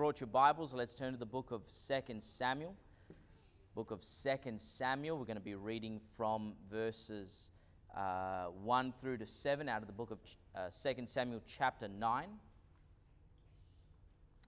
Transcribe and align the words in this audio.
brought 0.00 0.18
your 0.18 0.28
Bibles, 0.28 0.72
let's 0.72 0.94
turn 0.94 1.12
to 1.12 1.18
the 1.18 1.26
book 1.26 1.50
of 1.50 1.60
2 1.68 2.20
Samuel. 2.20 2.74
Book 3.74 3.90
of 3.90 4.00
2 4.00 4.54
Samuel. 4.56 5.18
We're 5.18 5.26
going 5.26 5.36
to 5.36 5.42
be 5.42 5.56
reading 5.56 6.00
from 6.16 6.54
verses 6.70 7.50
uh, 7.94 8.44
1 8.46 8.94
through 8.98 9.18
to 9.18 9.26
7 9.26 9.68
out 9.68 9.82
of 9.82 9.86
the 9.86 9.92
book 9.92 10.10
of 10.10 10.18
uh, 10.56 10.70
2 10.70 11.02
Samuel, 11.04 11.42
chapter 11.46 11.86
9. 11.86 12.28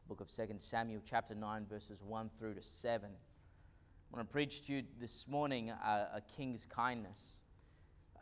Book 0.08 0.22
of 0.22 0.34
2 0.34 0.42
Samuel, 0.56 1.02
chapter 1.04 1.34
9, 1.34 1.66
verses 1.68 2.02
1 2.02 2.30
through 2.38 2.54
to 2.54 2.62
7. 2.62 3.10
I 3.10 4.16
want 4.16 4.26
to 4.26 4.32
preach 4.32 4.66
to 4.68 4.72
you 4.72 4.84
this 4.98 5.28
morning 5.28 5.70
uh, 5.70 6.06
a 6.14 6.22
king's 6.34 6.64
kindness. 6.64 7.40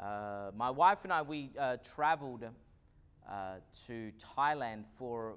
Uh, 0.00 0.50
my 0.56 0.70
wife 0.70 0.98
and 1.04 1.12
I, 1.12 1.22
we 1.22 1.50
uh, 1.56 1.76
traveled 1.94 2.42
uh, 2.42 3.54
to 3.86 4.10
Thailand 4.36 4.82
for 4.98 5.36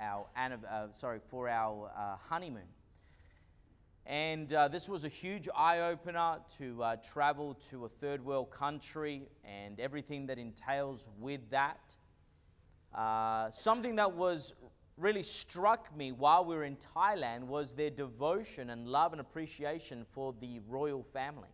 our, 0.00 0.26
uh, 0.36 0.86
sorry, 0.92 1.20
for 1.30 1.48
our 1.48 1.90
uh, 1.96 2.16
honeymoon. 2.28 2.68
And 4.06 4.50
uh, 4.52 4.68
this 4.68 4.88
was 4.88 5.04
a 5.04 5.08
huge 5.08 5.48
eye 5.54 5.80
opener 5.80 6.38
to 6.56 6.82
uh, 6.82 6.96
travel 6.96 7.58
to 7.70 7.84
a 7.84 7.88
third 7.88 8.24
world 8.24 8.50
country 8.50 9.28
and 9.44 9.78
everything 9.78 10.26
that 10.28 10.38
entails 10.38 11.10
with 11.20 11.50
that. 11.50 11.94
Uh, 12.94 13.50
something 13.50 13.96
that 13.96 14.14
was 14.14 14.54
really 14.96 15.22
struck 15.22 15.94
me 15.94 16.10
while 16.12 16.44
we 16.44 16.54
were 16.56 16.64
in 16.64 16.78
Thailand 16.96 17.42
was 17.42 17.74
their 17.74 17.90
devotion 17.90 18.70
and 18.70 18.88
love 18.88 19.12
and 19.12 19.20
appreciation 19.20 20.06
for 20.10 20.34
the 20.40 20.60
royal 20.68 21.02
family. 21.02 21.50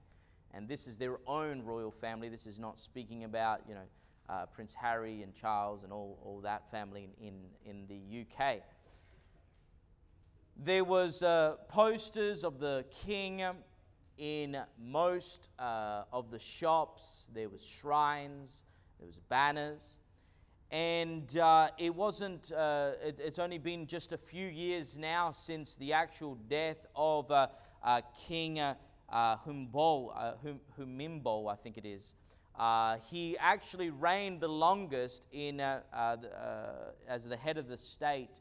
And 0.53 0.69
this 0.69 0.87
is 0.87 0.97
their 0.97 1.19
own 1.27 1.65
royal 1.65 1.91
family. 1.91 2.29
This 2.29 2.47
is 2.47 2.61
not 2.61 2.79
speaking 2.79 3.25
about, 3.25 3.63
you 3.69 3.75
know, 3.75 3.89
uh, 4.29 4.47
Prince 4.47 4.75
Harry 4.75 5.23
and 5.23 5.35
Charles 5.35 5.83
and 5.83 5.93
all, 5.93 6.19
all 6.25 6.41
that 6.41 6.71
family 6.71 7.09
in, 7.21 7.35
in 7.65 7.87
the 7.87 8.23
UK. 8.23 8.63
There 10.57 10.85
was 10.85 11.23
uh, 11.23 11.57
posters 11.69 12.45
of 12.45 12.61
the 12.61 12.85
king 13.05 13.43
in 14.17 14.57
most 14.79 15.49
uh, 15.59 16.05
of 16.13 16.31
the 16.31 16.39
shops. 16.39 17.27
There 17.35 17.49
was 17.49 17.65
shrines. 17.65 18.65
There 18.99 19.07
was 19.07 19.19
banners. 19.29 19.99
And 20.71 21.37
uh, 21.37 21.69
it 21.79 21.95
wasn't, 21.95 22.51
uh, 22.53 22.93
it, 23.05 23.21
it's 23.21 23.39
only 23.39 23.59
been 23.59 23.87
just 23.87 24.13
a 24.13 24.19
few 24.19 24.47
years 24.47 24.97
now 24.97 25.31
since 25.31 25.77
the 25.77 25.93
actual 25.93 26.37
death 26.49 26.87
of 26.97 27.31
uh, 27.31 27.49
King 28.27 28.61
uh, 28.61 28.75
Humbo, 29.13 30.39
hum, 30.43 30.61
Humimbo, 30.79 31.53
I 31.53 31.57
think 31.57 31.77
it 31.77 31.85
is. 31.85 32.15
Uh, 32.59 32.99
he 33.11 33.37
actually 33.39 33.91
reigned 33.91 34.41
the 34.41 34.49
longest 34.49 35.27
in, 35.33 35.61
uh, 35.61 35.81
uh, 35.93 35.97
uh, 35.97 36.17
as 37.09 37.27
the 37.27 37.37
head 37.37 37.59
of 37.59 37.67
the 37.67 37.77
state 37.77 38.41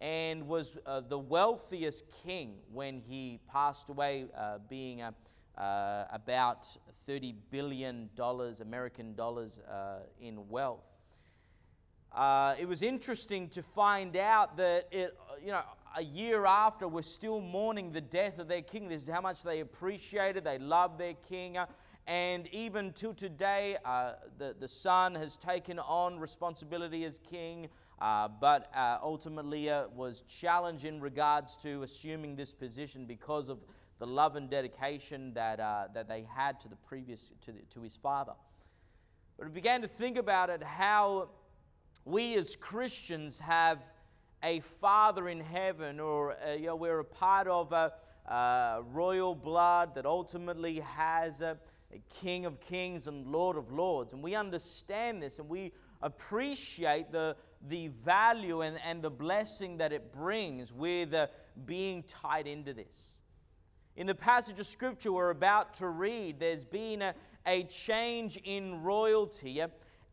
and 0.00 0.48
was 0.48 0.76
uh, 0.84 1.00
the 1.00 1.18
wealthiest 1.18 2.04
king 2.24 2.58
when 2.72 2.98
he 2.98 3.38
passed 3.48 3.88
away, 3.88 4.26
being 4.68 5.00
about 5.56 6.66
$30 7.08 7.34
billion 7.52 8.10
American 8.60 9.14
dollars 9.14 9.60
in 10.20 10.48
wealth. 10.48 10.82
it 12.58 12.66
was 12.66 12.82
interesting 12.82 13.48
to 13.50 13.62
find 13.62 14.16
out 14.16 14.56
that 14.56 14.88
it, 14.90 15.16
you 15.40 15.52
know, 15.52 15.62
a 15.96 16.02
year 16.02 16.46
after, 16.46 16.88
we're 16.88 17.02
still 17.02 17.40
mourning 17.40 17.92
the 17.92 18.00
death 18.00 18.40
of 18.40 18.48
their 18.48 18.62
king. 18.62 18.88
This 18.88 19.02
is 19.02 19.08
how 19.08 19.20
much 19.20 19.44
they 19.44 19.60
appreciated, 19.60 20.42
they 20.42 20.58
loved 20.58 20.98
their 20.98 21.14
king. 21.14 21.58
And 22.06 22.48
even 22.48 22.92
till 22.92 23.14
today, 23.14 23.76
uh, 23.84 24.14
the, 24.38 24.56
the 24.58 24.66
son 24.66 25.14
has 25.14 25.36
taken 25.36 25.78
on 25.78 26.18
responsibility 26.18 27.04
as 27.04 27.20
king, 27.20 27.68
uh, 28.00 28.26
but 28.40 28.70
uh, 28.74 28.98
ultimately 29.02 29.70
uh, 29.70 29.84
was 29.94 30.22
challenged 30.22 30.84
in 30.84 31.00
regards 31.00 31.56
to 31.58 31.82
assuming 31.82 32.34
this 32.34 32.52
position 32.52 33.06
because 33.06 33.48
of 33.48 33.58
the 34.00 34.06
love 34.06 34.34
and 34.34 34.50
dedication 34.50 35.32
that, 35.34 35.60
uh, 35.60 35.86
that 35.94 36.08
they 36.08 36.26
had 36.34 36.58
to 36.58 36.68
the 36.68 36.74
previous 36.74 37.32
to, 37.42 37.52
the, 37.52 37.60
to 37.70 37.80
his 37.82 37.94
father. 37.94 38.32
But 39.38 39.46
we 39.46 39.52
began 39.52 39.80
to 39.82 39.88
think 39.88 40.18
about 40.18 40.50
it 40.50 40.60
how 40.60 41.28
we 42.04 42.34
as 42.34 42.56
Christians 42.56 43.38
have 43.38 43.78
a 44.42 44.58
father 44.80 45.28
in 45.28 45.38
heaven, 45.38 46.00
or 46.00 46.32
uh, 46.32 46.54
you 46.54 46.66
know, 46.66 46.74
we're 46.74 46.98
a 46.98 47.04
part 47.04 47.46
of 47.46 47.72
a, 47.72 47.92
royal 48.92 49.34
blood 49.34 49.94
that 49.94 50.06
ultimately 50.06 50.80
has 50.80 51.40
a 51.40 51.58
King 52.08 52.46
of 52.46 52.60
kings 52.60 53.06
and 53.06 53.26
Lord 53.26 53.56
of 53.56 53.72
lords. 53.72 54.12
And 54.12 54.22
we 54.22 54.34
understand 54.34 55.22
this 55.22 55.38
and 55.38 55.48
we 55.48 55.72
appreciate 56.02 57.12
the, 57.12 57.36
the 57.68 57.88
value 57.88 58.62
and, 58.62 58.78
and 58.84 59.02
the 59.02 59.10
blessing 59.10 59.78
that 59.78 59.92
it 59.92 60.12
brings 60.12 60.72
with 60.72 61.14
uh, 61.14 61.28
being 61.64 62.02
tied 62.04 62.46
into 62.46 62.74
this. 62.74 63.20
In 63.96 64.06
the 64.06 64.14
passage 64.14 64.58
of 64.58 64.66
scripture 64.66 65.12
we're 65.12 65.30
about 65.30 65.74
to 65.74 65.88
read, 65.88 66.40
there's 66.40 66.64
been 66.64 67.02
a, 67.02 67.14
a 67.46 67.64
change 67.64 68.38
in 68.44 68.82
royalty. 68.82 69.62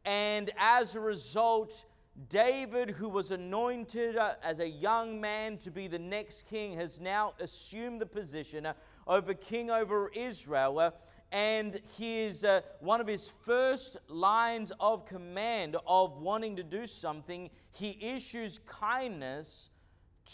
And 0.06 0.52
as 0.58 0.96
a 0.96 1.00
result, 1.00 1.86
David, 2.28 2.90
who 2.90 3.08
was 3.08 3.32
anointed 3.32 4.18
uh, 4.18 4.34
as 4.44 4.60
a 4.60 4.68
young 4.68 5.22
man 5.22 5.58
to 5.60 5.72
be 5.72 5.88
the 5.88 6.00
next 6.00 6.48
king, 6.48 6.74
has 6.74 7.00
now 7.00 7.34
assumed 7.40 8.02
the 8.02 8.06
position 8.06 8.66
uh, 8.66 8.74
over 9.08 9.34
king 9.34 9.70
over 9.70 10.12
Israel. 10.14 10.80
Uh, 10.80 10.92
and 11.32 11.80
his, 11.98 12.44
uh, 12.44 12.62
one 12.80 13.02
of 13.02 13.08
his 13.08 13.30
first 13.46 13.98
lines 14.08 14.72
of 14.80 15.06
command 15.06 15.76
of 15.86 16.20
wanting 16.22 16.56
to 16.56 16.64
do 16.64 16.88
something, 16.88 17.50
he 17.72 17.98
issues 18.02 18.60
kindness 18.66 19.70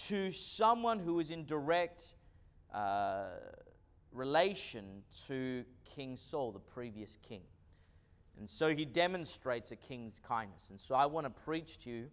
to 0.07 0.31
someone 0.31 0.99
who 0.99 1.19
is 1.19 1.31
in 1.31 1.45
direct 1.45 2.15
uh, 2.73 3.25
relation 4.11 5.03
to 5.27 5.65
King 5.83 6.15
Saul, 6.15 6.51
the 6.51 6.59
previous 6.59 7.17
king. 7.27 7.41
And 8.37 8.49
so 8.49 8.73
he 8.73 8.85
demonstrates 8.85 9.71
a 9.71 9.75
king's 9.75 10.19
kindness. 10.19 10.69
And 10.69 10.79
so 10.79 10.95
I 10.95 11.05
want 11.05 11.25
to 11.25 11.29
preach 11.29 11.77
to 11.79 11.89
you 11.89 12.07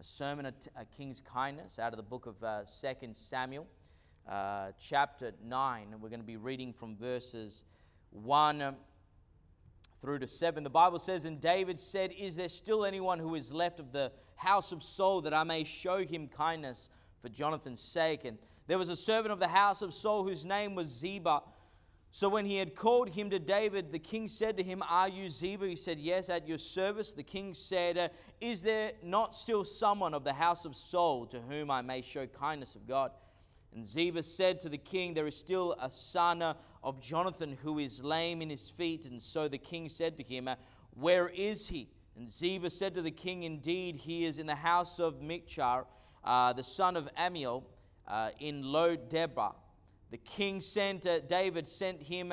a 0.00 0.04
sermon, 0.04 0.46
of 0.46 0.54
a 0.76 0.84
king's 0.84 1.20
kindness, 1.20 1.78
out 1.78 1.92
of 1.92 1.96
the 1.96 2.02
book 2.02 2.26
of 2.26 2.42
uh, 2.42 2.62
2 2.64 3.08
Samuel, 3.12 3.66
uh, 4.28 4.72
chapter 4.78 5.32
9. 5.42 5.88
And 5.92 6.02
we're 6.02 6.10
going 6.10 6.20
to 6.20 6.26
be 6.26 6.36
reading 6.36 6.72
from 6.72 6.96
verses 6.96 7.64
1 8.14 8.74
through 10.00 10.18
to 10.20 10.26
7. 10.26 10.62
The 10.62 10.70
Bible 10.70 10.98
says, 10.98 11.24
And 11.24 11.40
David 11.40 11.78
said, 11.80 12.12
Is 12.12 12.36
there 12.36 12.48
still 12.48 12.84
anyone 12.84 13.18
who 13.18 13.34
is 13.34 13.52
left 13.52 13.80
of 13.80 13.92
the 13.92 14.12
house 14.36 14.72
of 14.72 14.82
Saul 14.82 15.22
that 15.22 15.34
I 15.34 15.44
may 15.44 15.64
show 15.64 15.98
him 16.04 16.28
kindness 16.28 16.88
for 17.22 17.28
Jonathan's 17.28 17.80
sake? 17.80 18.24
And 18.24 18.38
there 18.66 18.78
was 18.78 18.88
a 18.88 18.96
servant 18.96 19.32
of 19.32 19.40
the 19.40 19.48
house 19.48 19.82
of 19.82 19.92
Saul 19.92 20.24
whose 20.24 20.44
name 20.44 20.74
was 20.74 20.88
Ziba. 20.88 21.42
So 22.10 22.28
when 22.28 22.46
he 22.46 22.58
had 22.58 22.76
called 22.76 23.08
him 23.08 23.28
to 23.30 23.38
David, 23.38 23.90
the 23.90 23.98
king 23.98 24.28
said 24.28 24.56
to 24.58 24.62
him, 24.62 24.82
Are 24.88 25.08
you 25.08 25.28
Ziba? 25.28 25.66
He 25.66 25.74
said, 25.74 25.98
Yes, 25.98 26.28
at 26.28 26.46
your 26.46 26.58
service. 26.58 27.12
The 27.12 27.22
king 27.24 27.54
said, 27.54 28.12
Is 28.40 28.62
there 28.62 28.92
not 29.02 29.34
still 29.34 29.64
someone 29.64 30.14
of 30.14 30.22
the 30.22 30.32
house 30.32 30.64
of 30.64 30.76
Saul 30.76 31.26
to 31.26 31.40
whom 31.40 31.70
I 31.70 31.82
may 31.82 32.02
show 32.02 32.26
kindness 32.26 32.74
of 32.74 32.86
God? 32.86 33.10
And 33.74 33.86
Ziba 33.86 34.22
said 34.22 34.60
to 34.60 34.68
the 34.68 34.78
king, 34.78 35.14
There 35.14 35.26
is 35.26 35.36
still 35.36 35.74
a 35.80 35.90
son 35.90 36.42
of 36.82 37.00
Jonathan 37.00 37.58
who 37.62 37.80
is 37.80 38.02
lame 38.02 38.40
in 38.40 38.48
his 38.48 38.70
feet. 38.70 39.06
And 39.06 39.20
so 39.20 39.48
the 39.48 39.58
king 39.58 39.88
said 39.88 40.16
to 40.18 40.22
him, 40.22 40.48
Where 40.92 41.28
is 41.28 41.68
he? 41.68 41.88
And 42.16 42.30
Ziba 42.30 42.70
said 42.70 42.94
to 42.94 43.02
the 43.02 43.10
king, 43.10 43.42
Indeed, 43.42 43.96
he 43.96 44.24
is 44.26 44.38
in 44.38 44.46
the 44.46 44.54
house 44.54 45.00
of 45.00 45.20
Machir, 45.20 45.84
uh, 46.22 46.52
the 46.52 46.62
son 46.62 46.96
of 46.96 47.08
Ammiel, 47.18 47.64
uh, 48.06 48.30
in 48.38 48.62
Lo 48.62 48.94
Debar. 48.94 49.54
The 50.12 50.18
king 50.18 50.60
sent, 50.60 51.06
uh, 51.06 51.20
David 51.20 51.66
sent 51.66 52.00
him, 52.00 52.32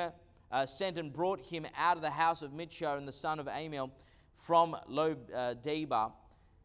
uh, 0.52 0.66
sent 0.66 0.96
and 0.98 1.12
brought 1.12 1.40
him 1.40 1.66
out 1.76 1.96
of 1.96 2.02
the 2.02 2.10
house 2.10 2.42
of 2.42 2.52
Machir 2.52 2.96
and 2.96 3.08
the 3.08 3.12
son 3.12 3.40
of 3.40 3.46
Ammiel 3.46 3.90
from 4.36 4.76
Lo 4.86 5.16
uh, 5.34 5.54
Debar. 5.54 6.12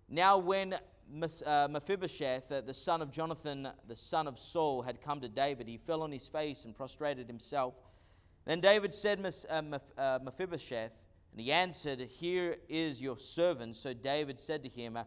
Now, 0.07 0.37
when 0.37 0.73
uh, 0.73 0.77
Mephibosheth, 1.09 2.51
uh, 2.51 2.61
the 2.61 2.73
son 2.73 3.01
of 3.01 3.11
Jonathan, 3.11 3.67
the 3.87 3.95
son 3.95 4.27
of 4.27 4.37
Saul, 4.37 4.81
had 4.81 5.01
come 5.01 5.21
to 5.21 5.29
David, 5.29 5.67
he 5.67 5.77
fell 5.77 6.01
on 6.03 6.11
his 6.11 6.27
face 6.27 6.65
and 6.65 6.75
prostrated 6.75 7.27
himself. 7.27 7.75
Then 8.45 8.59
David 8.61 8.93
said, 8.93 9.19
uh, 9.49 9.79
uh, 9.97 10.19
Mephibosheth, 10.23 10.91
and 11.31 11.41
he 11.41 11.51
answered, 11.51 11.99
Here 12.01 12.57
is 12.69 13.01
your 13.01 13.17
servant. 13.17 13.77
So 13.77 13.93
David 13.93 14.39
said 14.39 14.63
to 14.63 14.69
him, 14.69 14.97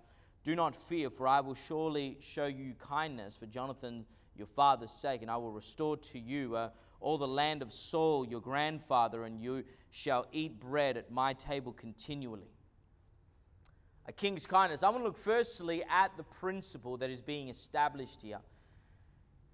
Do 0.44 0.54
not 0.54 0.74
fear, 0.74 1.10
for 1.10 1.26
I 1.26 1.40
will 1.40 1.54
surely 1.54 2.18
show 2.20 2.46
you 2.46 2.74
kindness 2.78 3.36
for 3.36 3.46
Jonathan 3.46 4.04
your 4.36 4.46
father's 4.46 4.92
sake, 4.92 5.22
and 5.22 5.30
I 5.30 5.36
will 5.36 5.52
restore 5.52 5.96
to 5.96 6.18
you 6.18 6.56
uh, 6.56 6.70
all 7.00 7.18
the 7.18 7.28
land 7.28 7.62
of 7.62 7.72
Saul 7.72 8.26
your 8.26 8.40
grandfather, 8.40 9.24
and 9.24 9.40
you 9.40 9.64
shall 9.90 10.26
eat 10.32 10.60
bread 10.60 10.96
at 10.96 11.10
my 11.10 11.32
table 11.34 11.72
continually 11.72 12.48
a 14.06 14.12
king's 14.12 14.46
kindness. 14.46 14.82
I 14.82 14.88
want 14.88 15.02
to 15.02 15.06
look 15.06 15.18
firstly 15.18 15.82
at 15.88 16.16
the 16.16 16.22
principle 16.22 16.96
that 16.98 17.10
is 17.10 17.20
being 17.20 17.48
established 17.48 18.22
here. 18.22 18.40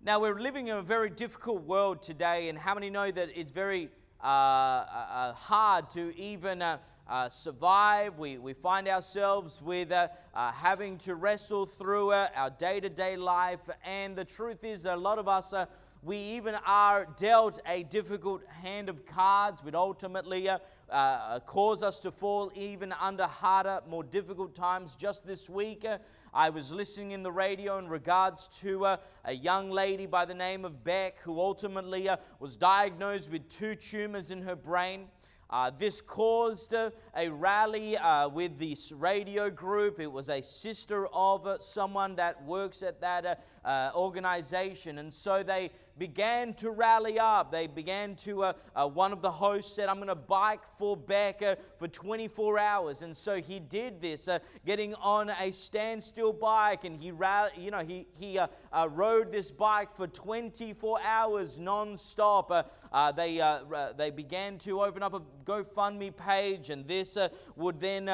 Now, 0.03 0.21
we're 0.21 0.41
living 0.41 0.69
in 0.69 0.77
a 0.77 0.83
very 0.83 1.11
difficult 1.11 1.63
world 1.63 2.03
today, 2.03 2.49
and 2.49 2.59
how 2.59 2.75
many 2.75 2.91
know 2.91 3.11
that 3.11 3.31
it's 3.35 3.51
very 3.51 3.91
uh, 4.23 4.27
uh, 4.27 5.33
hard 5.33 5.91
to 5.91 6.17
even 6.17 6.63
uh, 6.63 6.79
uh, 7.09 7.29
survive. 7.29 8.19
We, 8.19 8.39
we 8.39 8.53
find 8.53 8.89
ourselves 8.89 9.61
with 9.63 9.93
uh, 9.93 10.09
uh, 10.35 10.53
having 10.53 10.99
to 10.99 11.15
wrestle 11.15 11.67
through 11.67 12.13
uh, 12.13 12.29
our 12.35 12.51
day 12.51 12.81
to 12.81 12.89
day 12.89 13.17
life. 13.17 13.61
And 13.85 14.17
the 14.17 14.25
truth 14.25 14.65
is, 14.65 14.85
a 14.85 14.97
lot 14.97 15.19
of 15.19 15.29
us, 15.29 15.53
uh, 15.53 15.67
we 16.03 16.17
even 16.17 16.55
are 16.67 17.07
dealt 17.17 17.61
a 17.67 17.83
difficult 17.85 18.43
hand 18.63 18.89
of 18.89 19.05
cards, 19.07 19.65
which 19.65 19.75
ultimately 19.75 20.49
uh, 20.49 20.59
uh, 20.91 21.41
cause 21.41 21.83
us 21.83 21.99
to 22.01 22.11
fall 22.11 22.51
even 22.55 22.93
under 22.93 23.25
harder, 23.25 23.81
more 23.89 24.05
difficult 24.05 24.55
times. 24.55 24.95
Just 24.95 25.27
this 25.27 25.51
week, 25.51 25.85
uh, 25.85 25.99
I 26.33 26.51
was 26.51 26.73
listening 26.73 27.13
in 27.13 27.23
the 27.23 27.33
radio 27.33 27.79
in 27.79 27.89
regards 27.89 28.49
to 28.61 28.85
uh, 28.85 28.97
a 29.25 29.33
young 29.33 29.71
lady 29.71 30.07
by 30.07 30.25
the 30.25 30.35
name 30.35 30.65
of 30.65 30.85
Beck 30.85 31.19
who 31.21 31.41
ultimately 31.41 32.09
uh, 32.09 32.17
was 32.41 32.57
diagnosed 32.57 33.31
with 33.31 33.49
two 33.49 33.75
tumors 33.75 34.31
in 34.31 34.43
her 34.43 34.57
brain. 34.57 35.07
Uh, 35.49 35.71
this 35.79 36.01
caused 36.01 36.75
uh, 36.75 36.91
a 37.17 37.29
rally 37.29 37.97
uh, 37.97 38.29
with 38.29 38.59
this 38.59 38.91
radio 38.91 39.49
group. 39.49 40.01
It 40.01 40.11
was 40.11 40.29
a 40.29 40.43
sister 40.43 41.07
of 41.13 41.47
uh, 41.47 41.59
someone 41.61 42.17
that 42.17 42.43
works 42.45 42.83
at 42.83 43.01
that 43.01 43.25
uh, 43.25 43.35
uh, 43.67 43.93
organization. 43.95 44.99
And 44.99 45.13
so 45.13 45.45
they 45.45 45.71
began 45.99 46.53
to 46.55 46.71
rally 46.71 47.19
up. 47.19 47.51
They 47.51 47.67
began 47.67 48.17
to, 48.17 48.45
uh, 48.45 48.53
uh, 48.75 48.87
one 48.87 49.13
of 49.13 49.23
the 49.23 49.31
hosts 49.31 49.75
said, 49.75 49.89
I'm 49.89 49.97
going 49.97 50.09
to 50.09 50.15
bike 50.15 50.61
for 50.79 50.97
Beck 50.97 51.43
uh, 51.43 51.57
for 51.79 51.89
24 51.89 52.59
hours. 52.59 53.03
And 53.03 53.17
so 53.17 53.37
he 53.41 53.61
did 53.61 54.01
this, 54.01 54.29
uh, 54.29 54.39
getting 54.65 54.95
on 54.97 55.31
a 55.31 55.51
standstill 55.53 56.33
bike. 56.33 56.85
And 56.85 57.01
he, 57.01 57.07
you 57.07 57.71
know, 57.71 57.85
he, 57.87 58.07
he 58.15 58.39
uh, 58.39 58.49
uh, 58.73 58.89
rode 58.91 59.33
this 59.33 59.51
bike 59.51 59.95
for 59.95 60.07
24 60.07 61.01
hours 61.03 61.59
non-stop. 61.59 62.73
They, 63.17 63.59
they 63.97 64.11
began 64.11 64.59
to 64.59 64.83
open 64.83 65.03
up 65.03 65.15
a 65.15 65.21
GoFundMe 65.45 66.17
page, 66.17 66.71
and 66.71 66.87
this 66.87 67.19
would 67.55 67.79
then 67.79 68.07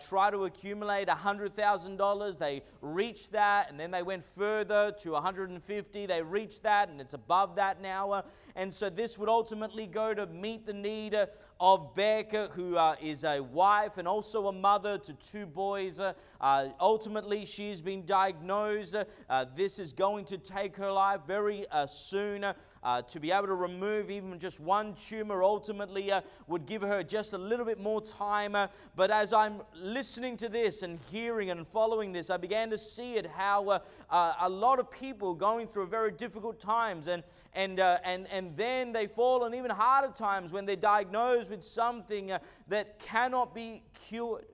try 0.00 0.30
to 0.30 0.44
accumulate 0.44 1.08
$100,000. 1.08 2.38
They 2.38 2.62
reached 2.80 3.32
that, 3.32 3.70
and 3.70 3.78
then 3.78 3.90
they 3.90 4.02
went 4.02 4.24
further 4.24 4.92
to 5.00 5.12
150. 5.12 6.06
They 6.06 6.22
reached 6.22 6.62
that, 6.62 6.88
and 6.88 7.00
it's 7.00 7.14
above 7.30 7.54
that 7.54 7.80
now. 7.80 8.10
Uh, 8.10 8.22
and 8.56 8.74
so 8.74 8.90
this 8.90 9.16
would 9.16 9.28
ultimately 9.28 9.86
go 9.86 10.12
to 10.12 10.26
meet 10.26 10.66
the 10.66 10.72
need 10.72 11.14
uh, 11.14 11.26
of 11.60 11.94
Beck, 11.94 12.34
uh, 12.34 12.48
who 12.48 12.76
uh, 12.76 12.96
is 13.00 13.22
a 13.22 13.40
wife 13.40 13.98
and 13.98 14.08
also 14.08 14.48
a 14.48 14.52
mother 14.52 14.98
to 14.98 15.12
two 15.12 15.46
boys. 15.46 16.00
Ultimately, 16.80 17.44
she's 17.44 17.80
been 17.80 18.04
diagnosed. 18.04 18.96
This 19.54 19.78
is 19.78 19.92
going 19.92 20.24
to 20.24 20.38
take 20.38 20.74
her 20.76 20.90
life 20.90 21.20
very 21.24 21.66
soon. 21.86 22.44
Uh, 22.82 23.02
to 23.02 23.20
be 23.20 23.30
able 23.30 23.46
to 23.46 23.54
remove 23.54 24.10
even 24.10 24.38
just 24.38 24.58
one 24.58 24.94
tumor 24.94 25.42
ultimately 25.42 26.10
uh, 26.10 26.22
would 26.46 26.64
give 26.64 26.80
her 26.80 27.02
just 27.02 27.34
a 27.34 27.38
little 27.38 27.66
bit 27.66 27.78
more 27.78 28.00
time. 28.00 28.54
Uh, 28.54 28.66
but 28.96 29.10
as 29.10 29.34
I'm 29.34 29.60
listening 29.74 30.38
to 30.38 30.48
this 30.48 30.82
and 30.82 30.98
hearing 31.10 31.50
and 31.50 31.68
following 31.68 32.10
this, 32.10 32.30
I 32.30 32.38
began 32.38 32.70
to 32.70 32.78
see 32.78 33.16
it 33.16 33.26
how 33.26 33.68
uh, 33.68 33.78
uh, 34.08 34.32
a 34.40 34.48
lot 34.48 34.78
of 34.78 34.90
people 34.90 35.34
going 35.34 35.66
through 35.66 35.88
very 35.88 36.10
difficult 36.10 36.58
times 36.58 37.06
and 37.06 37.22
and, 37.52 37.80
uh, 37.80 37.98
and, 38.04 38.28
and 38.30 38.56
then 38.56 38.92
they 38.92 39.08
fall 39.08 39.42
on 39.42 39.54
even 39.54 39.72
harder 39.72 40.12
times 40.12 40.52
when 40.52 40.66
they're 40.66 40.76
diagnosed 40.76 41.50
with 41.50 41.64
something 41.64 42.30
that 42.68 42.98
cannot 43.00 43.54
be 43.54 43.82
cured. 44.06 44.44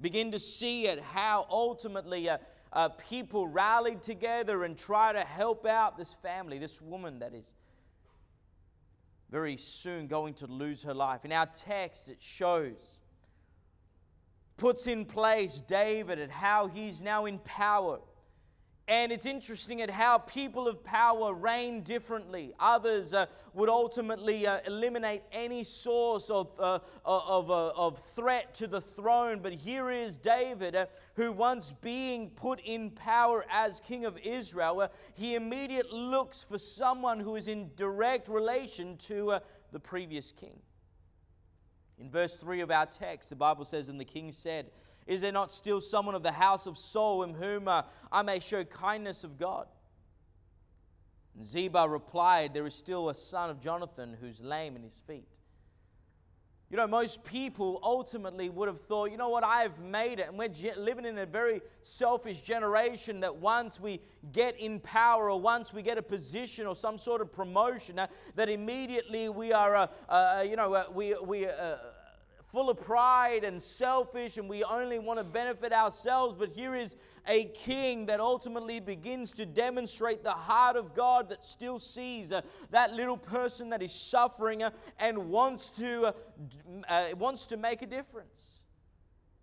Begin 0.00 0.32
to 0.32 0.38
see 0.38 0.86
it 0.86 1.00
how 1.00 1.46
ultimately 1.48 2.28
uh, 2.72 2.88
people 2.90 3.46
rallied 3.48 4.02
together 4.02 4.64
and 4.64 4.76
try 4.76 5.12
to 5.12 5.20
help 5.20 5.66
out 5.66 5.96
this 5.96 6.14
family, 6.22 6.58
this 6.58 6.80
woman 6.80 7.20
that 7.20 7.34
is 7.34 7.54
very 9.30 9.56
soon 9.56 10.06
going 10.06 10.34
to 10.34 10.46
lose 10.46 10.82
her 10.82 10.94
life. 10.94 11.24
In 11.24 11.32
our 11.32 11.46
text, 11.46 12.08
it 12.08 12.18
shows, 12.20 13.00
puts 14.56 14.86
in 14.86 15.04
place 15.04 15.60
David 15.60 16.18
and 16.18 16.32
how 16.32 16.66
he's 16.66 17.00
now 17.02 17.26
in 17.26 17.38
power. 17.40 18.00
And 18.88 19.12
it's 19.12 19.26
interesting 19.26 19.82
at 19.82 19.90
how 19.90 20.16
people 20.16 20.66
of 20.66 20.82
power 20.82 21.34
reign 21.34 21.82
differently. 21.82 22.54
Others 22.58 23.12
uh, 23.12 23.26
would 23.52 23.68
ultimately 23.68 24.46
uh, 24.46 24.60
eliminate 24.66 25.22
any 25.30 25.62
source 25.62 26.30
of, 26.30 26.48
uh, 26.58 26.78
of, 27.04 27.50
uh, 27.50 27.68
of 27.76 27.98
threat 28.16 28.54
to 28.54 28.66
the 28.66 28.80
throne. 28.80 29.40
But 29.42 29.52
here 29.52 29.90
is 29.90 30.16
David, 30.16 30.74
uh, 30.74 30.86
who 31.16 31.32
once 31.32 31.74
being 31.82 32.30
put 32.30 32.60
in 32.60 32.90
power 32.90 33.44
as 33.50 33.78
king 33.78 34.06
of 34.06 34.16
Israel, 34.24 34.80
uh, 34.80 34.88
he 35.12 35.34
immediately 35.34 35.98
looks 36.00 36.42
for 36.42 36.58
someone 36.58 37.20
who 37.20 37.36
is 37.36 37.46
in 37.46 37.70
direct 37.76 38.26
relation 38.26 38.96
to 38.96 39.38
the 39.70 39.78
previous 39.78 40.32
king. 40.32 40.58
In 41.98 42.10
verse 42.10 42.36
3 42.36 42.60
of 42.60 42.70
our 42.70 42.86
text, 42.86 43.28
the 43.28 43.36
Bible 43.36 43.66
says, 43.66 43.90
And 43.90 44.00
the 44.00 44.04
king 44.06 44.32
said, 44.32 44.70
is 45.08 45.22
there 45.22 45.32
not 45.32 45.50
still 45.50 45.80
someone 45.80 46.14
of 46.14 46.22
the 46.22 46.30
house 46.30 46.66
of 46.66 46.76
Saul 46.76 47.22
in 47.22 47.32
whom 47.32 47.66
uh, 47.66 47.82
I 48.12 48.20
may 48.20 48.40
show 48.40 48.62
kindness 48.62 49.24
of 49.24 49.38
God? 49.38 49.66
And 51.34 51.44
Ziba 51.44 51.88
replied, 51.88 52.52
There 52.52 52.66
is 52.66 52.74
still 52.74 53.08
a 53.08 53.14
son 53.14 53.48
of 53.48 53.58
Jonathan 53.58 54.14
who's 54.20 54.42
lame 54.42 54.76
in 54.76 54.82
his 54.82 55.00
feet. 55.06 55.38
You 56.70 56.76
know, 56.76 56.86
most 56.86 57.24
people 57.24 57.80
ultimately 57.82 58.50
would 58.50 58.68
have 58.68 58.80
thought, 58.80 59.10
you 59.10 59.16
know 59.16 59.30
what, 59.30 59.42
I've 59.42 59.78
made 59.78 60.18
it. 60.18 60.28
And 60.28 60.38
we're 60.38 60.50
living 60.76 61.06
in 61.06 61.16
a 61.16 61.24
very 61.24 61.62
selfish 61.80 62.42
generation 62.42 63.20
that 63.20 63.34
once 63.34 63.80
we 63.80 64.02
get 64.32 64.60
in 64.60 64.78
power 64.80 65.30
or 65.30 65.40
once 65.40 65.72
we 65.72 65.80
get 65.80 65.96
a 65.96 66.02
position 66.02 66.66
or 66.66 66.76
some 66.76 66.98
sort 66.98 67.22
of 67.22 67.32
promotion, 67.32 67.98
uh, 67.98 68.08
that 68.34 68.50
immediately 68.50 69.30
we 69.30 69.50
are, 69.54 69.74
uh, 69.74 69.86
uh, 70.10 70.44
you 70.46 70.56
know, 70.56 70.74
uh, 70.74 70.84
we, 70.92 71.14
we, 71.24 71.46
uh, 71.46 71.76
full 72.48 72.70
of 72.70 72.80
pride 72.80 73.44
and 73.44 73.62
selfish, 73.62 74.38
and 74.38 74.48
we 74.48 74.64
only 74.64 74.98
want 74.98 75.18
to 75.18 75.24
benefit 75.24 75.72
ourselves. 75.72 76.34
But 76.38 76.48
here 76.48 76.74
is 76.74 76.96
a 77.26 77.44
king 77.46 78.06
that 78.06 78.20
ultimately 78.20 78.80
begins 78.80 79.32
to 79.32 79.46
demonstrate 79.46 80.24
the 80.24 80.32
heart 80.32 80.76
of 80.76 80.94
God 80.94 81.28
that 81.28 81.44
still 81.44 81.78
sees 81.78 82.32
uh, 82.32 82.40
that 82.70 82.94
little 82.94 83.18
person 83.18 83.68
that 83.70 83.82
is 83.82 83.92
suffering 83.92 84.62
uh, 84.62 84.70
and 84.98 85.28
wants 85.28 85.70
to, 85.78 86.06
uh, 86.06 86.12
uh, 86.88 87.04
wants 87.18 87.46
to 87.48 87.58
make 87.58 87.82
a 87.82 87.86
difference. 87.86 88.62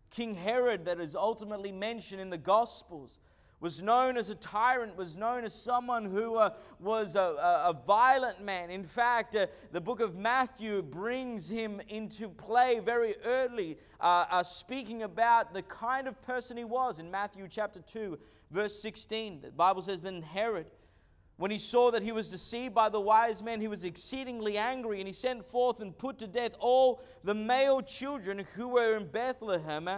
King 0.10 0.34
Herod, 0.34 0.86
that 0.86 1.00
is 1.00 1.16
ultimately 1.16 1.72
mentioned 1.72 2.22
in 2.22 2.30
the 2.30 2.38
Gospels 2.38 3.20
was 3.60 3.82
known 3.82 4.18
as 4.18 4.30
a 4.30 4.36
tyrant, 4.36 4.96
was 4.98 5.16
known 5.16 5.44
as 5.44 5.54
someone 5.54 6.06
who 6.06 6.36
uh, 6.36 6.52
was 6.80 7.16
a, 7.16 7.20
a, 7.20 7.76
violent 7.86 8.42
man. 8.42 8.70
In 8.70 8.86
fact, 8.86 9.36
uh, 9.36 9.48
the 9.72 9.82
book 9.82 10.02
of 10.02 10.16
Matthew 10.16 10.82
brings 10.82 11.50
him 11.50 11.82
into 11.88 12.28
play 12.28 12.80
very 12.80 13.16
early, 13.24 13.78
uh, 14.02 14.26
uh 14.30 14.44
speaking 14.44 15.04
about 15.04 15.54
the 15.54 15.62
kind 15.64 16.08
of 16.08 16.22
person 16.22 16.58
he 16.58 16.66
was. 16.66 17.00
In 17.00 17.10
Matthew 17.10 17.48
chapter 17.50 17.80
2, 17.80 18.20
verse 18.52 18.78
16, 18.82 19.42
the 19.42 19.52
Bible 19.52 19.82
says, 19.82 20.02
Then 20.02 20.22
Herod, 20.22 20.68
when 21.38 21.52
he 21.52 21.58
saw 21.58 21.92
that 21.92 22.04
he 22.04 22.12
was 22.12 22.30
deceived 22.30 22.74
by 22.74 22.90
the 22.90 23.00
wise 23.00 23.42
men, 23.42 23.60
he 23.60 23.68
was 23.68 23.84
exceedingly 23.84 24.58
angry, 24.58 25.00
and 25.00 25.08
he 25.08 25.14
sent 25.14 25.44
forth 25.46 25.80
and 25.80 25.98
put 25.98 26.18
to 26.20 26.28
death 26.28 26.52
all 26.60 27.02
the 27.24 27.34
male 27.34 27.82
children 27.82 28.46
who 28.56 28.70
were 28.70 28.96
in 28.96 29.08
Bethlehem 29.08 29.90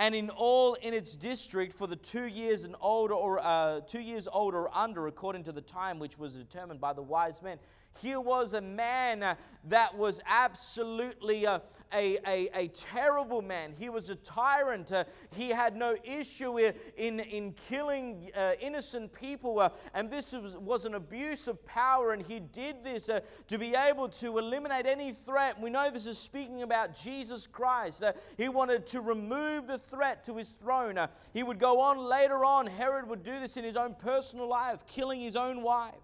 and 0.00 0.14
in 0.14 0.30
all 0.30 0.74
in 0.74 0.94
its 0.94 1.14
district 1.14 1.74
for 1.74 1.86
the 1.86 1.94
two 1.94 2.24
years 2.24 2.64
and 2.64 2.74
older 2.80 3.12
or 3.12 3.38
uh, 3.38 3.80
two 3.80 4.00
years 4.00 4.26
old 4.32 4.54
or 4.54 4.74
under 4.74 5.06
according 5.06 5.42
to 5.42 5.52
the 5.52 5.60
time 5.60 5.98
which 5.98 6.18
was 6.18 6.34
determined 6.34 6.80
by 6.80 6.94
the 6.94 7.02
wise 7.02 7.42
men 7.42 7.58
here 7.98 8.20
was 8.20 8.54
a 8.54 8.60
man 8.60 9.22
uh, 9.22 9.34
that 9.64 9.96
was 9.96 10.20
absolutely 10.26 11.46
uh, 11.46 11.58
a, 11.92 12.18
a, 12.26 12.48
a, 12.54 12.68
terrible 12.68 13.42
man. 13.42 13.74
He 13.76 13.88
was 13.88 14.10
a 14.10 14.14
tyrant. 14.14 14.92
Uh, 14.92 15.04
he 15.34 15.48
had 15.48 15.76
no 15.76 15.96
issue 16.04 16.58
in, 16.58 17.18
in 17.18 17.52
killing 17.68 18.30
uh, 18.36 18.52
innocent 18.60 19.12
people. 19.12 19.58
Uh, 19.58 19.70
and 19.92 20.08
this 20.08 20.32
was, 20.32 20.56
was 20.56 20.84
an 20.84 20.94
abuse 20.94 21.48
of 21.48 21.64
power. 21.66 22.12
And 22.12 22.22
he 22.22 22.38
did 22.38 22.84
this 22.84 23.08
uh, 23.08 23.20
to 23.48 23.58
be 23.58 23.74
able 23.74 24.08
to 24.08 24.38
eliminate 24.38 24.86
any 24.86 25.12
threat. 25.12 25.60
We 25.60 25.68
know 25.68 25.90
this 25.90 26.06
is 26.06 26.16
speaking 26.16 26.62
about 26.62 26.94
Jesus 26.94 27.48
Christ. 27.48 28.04
he 28.36 28.48
wanted 28.48 28.86
to 28.88 29.00
remove 29.00 29.66
the 29.66 29.78
threat 29.78 30.22
to 30.24 30.36
his 30.36 30.50
throne. 30.50 30.96
he 31.34 31.42
would 31.42 31.58
go 31.58 31.80
on 31.80 31.98
later 31.98 32.44
on. 32.44 32.68
Herod 32.68 33.08
would 33.08 33.24
do 33.24 33.40
this 33.40 33.56
in 33.56 33.64
his 33.64 33.76
own 33.76 33.94
personal 33.94 34.48
life, 34.48 34.86
killing 34.86 35.20
his 35.20 35.34
own 35.34 35.60
wife 35.60 35.94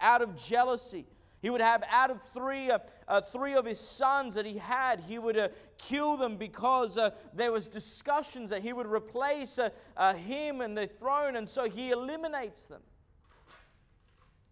out 0.00 0.22
of 0.22 0.36
jealousy. 0.36 1.06
He 1.46 1.50
would 1.50 1.60
have 1.60 1.84
out 1.88 2.10
of 2.10 2.20
three, 2.34 2.72
uh, 2.72 2.80
uh, 3.06 3.20
three 3.20 3.54
of 3.54 3.66
his 3.66 3.78
sons 3.78 4.34
that 4.34 4.44
he 4.44 4.58
had, 4.58 4.98
he 4.98 5.16
would 5.16 5.38
uh, 5.38 5.48
kill 5.78 6.16
them 6.16 6.38
because 6.38 6.98
uh, 6.98 7.10
there 7.32 7.52
was 7.52 7.68
discussions 7.68 8.50
that 8.50 8.62
he 8.62 8.72
would 8.72 8.88
replace 8.88 9.60
uh, 9.60 9.68
uh, 9.96 10.14
him 10.14 10.60
and 10.60 10.76
the 10.76 10.88
throne, 10.88 11.36
and 11.36 11.48
so 11.48 11.70
he 11.70 11.92
eliminates 11.92 12.66
them. 12.66 12.82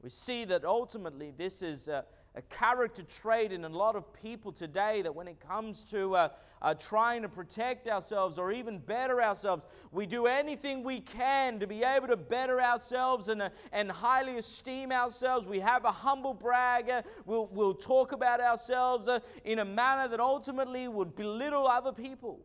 We 0.05 0.09
see 0.09 0.45
that 0.45 0.65
ultimately 0.65 1.33
this 1.37 1.63
is 1.63 1.89
a 2.37 2.43
character 2.43 3.03
trait 3.03 3.53
in 3.53 3.65
a 3.65 3.69
lot 3.69 3.95
of 3.95 4.13
people 4.13 4.51
today 4.51 5.03
that 5.03 5.15
when 5.15 5.29
it 5.29 5.39
comes 5.39 5.85
to 5.85 6.17
uh, 6.17 6.29
uh, 6.61 6.75
trying 6.75 7.23
to 7.23 7.29
protect 7.29 7.87
ourselves 7.87 8.39
or 8.39 8.51
even 8.51 8.79
better 8.79 9.23
ourselves, 9.23 9.65
we 9.93 10.05
do 10.05 10.27
anything 10.27 10.83
we 10.83 10.99
can 10.99 11.61
to 11.61 11.67
be 11.67 11.85
able 11.85 12.09
to 12.09 12.17
better 12.17 12.61
ourselves 12.61 13.29
and, 13.29 13.41
uh, 13.41 13.51
and 13.71 13.91
highly 13.91 14.37
esteem 14.37 14.91
ourselves. 14.91 15.47
We 15.47 15.61
have 15.61 15.85
a 15.85 15.93
humble 15.93 16.35
brag. 16.35 16.91
We'll, 17.25 17.47
we'll 17.53 17.75
talk 17.75 18.11
about 18.11 18.41
ourselves 18.41 19.07
uh, 19.07 19.21
in 19.45 19.61
a 19.61 19.65
manner 19.65 20.09
that 20.09 20.19
ultimately 20.19 20.89
would 20.89 21.15
belittle 21.15 21.69
other 21.69 21.93
people. 21.93 22.41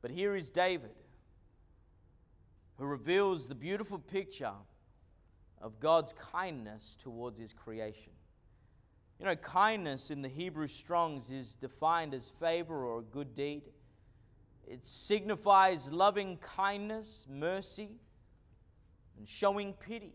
But 0.00 0.10
here 0.10 0.34
is 0.36 0.48
David, 0.48 0.94
who 2.78 2.86
reveals 2.86 3.46
the 3.46 3.54
beautiful 3.54 3.98
picture 3.98 4.52
of 5.60 5.80
God's 5.80 6.12
kindness 6.12 6.96
towards 6.98 7.38
his 7.38 7.52
creation. 7.52 8.12
You 9.18 9.26
know, 9.26 9.36
kindness 9.36 10.10
in 10.10 10.22
the 10.22 10.28
Hebrew 10.28 10.68
Strongs 10.68 11.30
is 11.30 11.54
defined 11.54 12.14
as 12.14 12.28
favor 12.28 12.84
or 12.84 13.00
a 13.00 13.02
good 13.02 13.34
deed. 13.34 13.62
It 14.66 14.86
signifies 14.86 15.90
loving 15.90 16.36
kindness, 16.36 17.26
mercy, 17.28 17.90
and 19.16 19.26
showing 19.26 19.72
pity. 19.72 20.12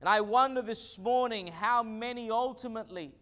And 0.00 0.08
I 0.08 0.20
wonder 0.20 0.62
this 0.62 0.98
morning 0.98 1.48
how 1.48 1.82
many 1.82 2.30
ultimately 2.30 3.12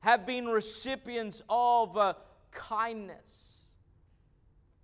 have 0.00 0.26
been 0.26 0.46
recipients 0.46 1.42
of 1.48 1.96
uh, 1.96 2.14
kindness 2.50 3.64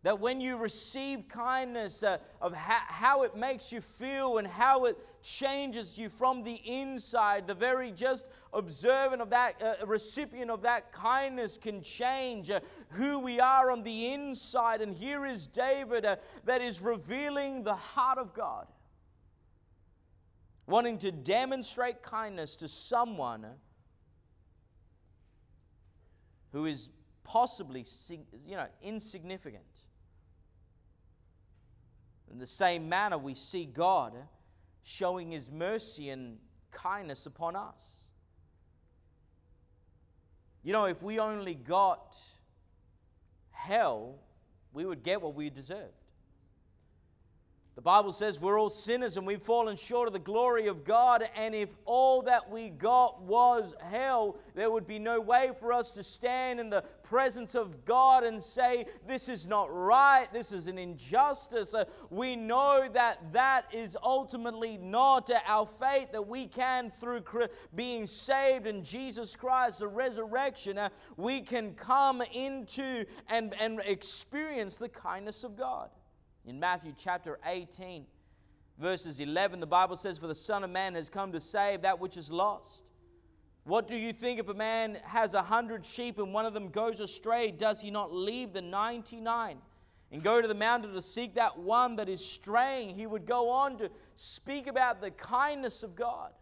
that 0.04 0.20
when 0.20 0.38
you 0.38 0.58
receive 0.58 1.26
kindness, 1.28 2.02
uh, 2.02 2.18
of 2.42 2.54
ha- 2.54 2.84
how 2.88 3.22
it 3.22 3.34
makes 3.34 3.72
you 3.72 3.80
feel 3.80 4.36
and 4.36 4.46
how 4.46 4.84
it 4.84 4.98
changes 5.22 5.96
you 5.96 6.10
from 6.10 6.42
the 6.42 6.60
inside, 6.66 7.46
the 7.46 7.54
very 7.54 7.90
just 7.90 8.28
observant 8.52 9.22
of 9.22 9.30
that, 9.30 9.60
uh, 9.62 9.86
recipient 9.86 10.50
of 10.50 10.60
that 10.60 10.92
kindness 10.92 11.56
can 11.56 11.82
change 11.82 12.50
uh, 12.50 12.60
who 12.90 13.18
we 13.18 13.40
are 13.40 13.70
on 13.70 13.82
the 13.82 14.12
inside. 14.12 14.82
And 14.82 14.94
here 14.94 15.24
is 15.24 15.46
David 15.46 16.04
uh, 16.04 16.16
that 16.44 16.60
is 16.60 16.82
revealing 16.82 17.62
the 17.62 17.74
heart 17.74 18.18
of 18.18 18.34
God, 18.34 18.66
wanting 20.66 20.98
to 20.98 21.12
demonstrate 21.12 22.02
kindness 22.02 22.56
to 22.56 22.68
someone 22.68 23.46
who 26.52 26.66
is 26.66 26.90
possibly 27.24 27.86
you 28.46 28.54
know 28.54 28.66
insignificant 28.82 29.64
in 32.34 32.40
the 32.40 32.46
same 32.46 32.88
manner, 32.88 33.16
we 33.16 33.32
see 33.32 33.64
God 33.64 34.12
showing 34.82 35.30
His 35.30 35.52
mercy 35.52 36.10
and 36.10 36.38
kindness 36.72 37.26
upon 37.26 37.54
us. 37.54 38.08
You 40.64 40.72
know, 40.72 40.86
if 40.86 41.00
we 41.00 41.20
only 41.20 41.54
got 41.54 42.16
hell, 43.52 44.16
we 44.72 44.84
would 44.84 45.04
get 45.04 45.22
what 45.22 45.36
we 45.36 45.48
deserved. 45.48 45.92
The 47.74 47.82
Bible 47.82 48.12
says 48.12 48.38
we're 48.38 48.58
all 48.58 48.70
sinners 48.70 49.16
and 49.16 49.26
we've 49.26 49.42
fallen 49.42 49.76
short 49.76 50.06
of 50.06 50.12
the 50.12 50.20
glory 50.20 50.68
of 50.68 50.84
God. 50.84 51.28
And 51.34 51.56
if 51.56 51.70
all 51.84 52.22
that 52.22 52.48
we 52.48 52.68
got 52.68 53.20
was 53.22 53.74
hell, 53.90 54.36
there 54.54 54.70
would 54.70 54.86
be 54.86 55.00
no 55.00 55.20
way 55.20 55.50
for 55.58 55.72
us 55.72 55.90
to 55.92 56.04
stand 56.04 56.60
in 56.60 56.70
the 56.70 56.82
presence 57.02 57.56
of 57.56 57.84
God 57.84 58.22
and 58.22 58.40
say, 58.40 58.86
This 59.08 59.28
is 59.28 59.48
not 59.48 59.74
right, 59.74 60.28
this 60.32 60.52
is 60.52 60.68
an 60.68 60.78
injustice. 60.78 61.74
Uh, 61.74 61.84
we 62.10 62.36
know 62.36 62.88
that 62.92 63.32
that 63.32 63.64
is 63.72 63.96
ultimately 64.04 64.76
not 64.76 65.28
our 65.48 65.66
fate, 65.66 66.12
that 66.12 66.28
we 66.28 66.46
can, 66.46 66.92
through 66.92 67.24
being 67.74 68.06
saved 68.06 68.68
in 68.68 68.84
Jesus 68.84 69.34
Christ, 69.34 69.80
the 69.80 69.88
resurrection, 69.88 70.78
uh, 70.78 70.90
we 71.16 71.40
can 71.40 71.74
come 71.74 72.22
into 72.32 73.04
and, 73.28 73.52
and 73.60 73.80
experience 73.84 74.76
the 74.76 74.88
kindness 74.88 75.42
of 75.42 75.56
God. 75.56 75.90
In 76.46 76.60
Matthew 76.60 76.92
chapter 76.96 77.38
18, 77.46 78.04
verses 78.78 79.18
11, 79.18 79.60
the 79.60 79.66
Bible 79.66 79.96
says, 79.96 80.18
For 80.18 80.26
the 80.26 80.34
Son 80.34 80.62
of 80.62 80.70
Man 80.70 80.94
has 80.94 81.08
come 81.08 81.32
to 81.32 81.40
save 81.40 81.82
that 81.82 81.98
which 81.98 82.18
is 82.18 82.30
lost. 82.30 82.90
What 83.64 83.88
do 83.88 83.96
you 83.96 84.12
think 84.12 84.38
if 84.38 84.48
a 84.48 84.54
man 84.54 84.98
has 85.04 85.32
a 85.32 85.40
hundred 85.40 85.86
sheep 85.86 86.18
and 86.18 86.34
one 86.34 86.44
of 86.44 86.52
them 86.52 86.68
goes 86.68 87.00
astray? 87.00 87.50
Does 87.50 87.80
he 87.80 87.90
not 87.90 88.12
leave 88.12 88.52
the 88.52 88.60
99 88.60 89.56
and 90.12 90.22
go 90.22 90.42
to 90.42 90.46
the 90.46 90.54
mountain 90.54 90.92
to 90.92 91.00
seek 91.00 91.34
that 91.36 91.58
one 91.58 91.96
that 91.96 92.10
is 92.10 92.22
straying? 92.22 92.94
He 92.94 93.06
would 93.06 93.24
go 93.24 93.48
on 93.48 93.78
to 93.78 93.90
speak 94.14 94.66
about 94.66 95.00
the 95.00 95.12
kindness 95.12 95.82
of 95.82 95.96
God. 95.96 96.32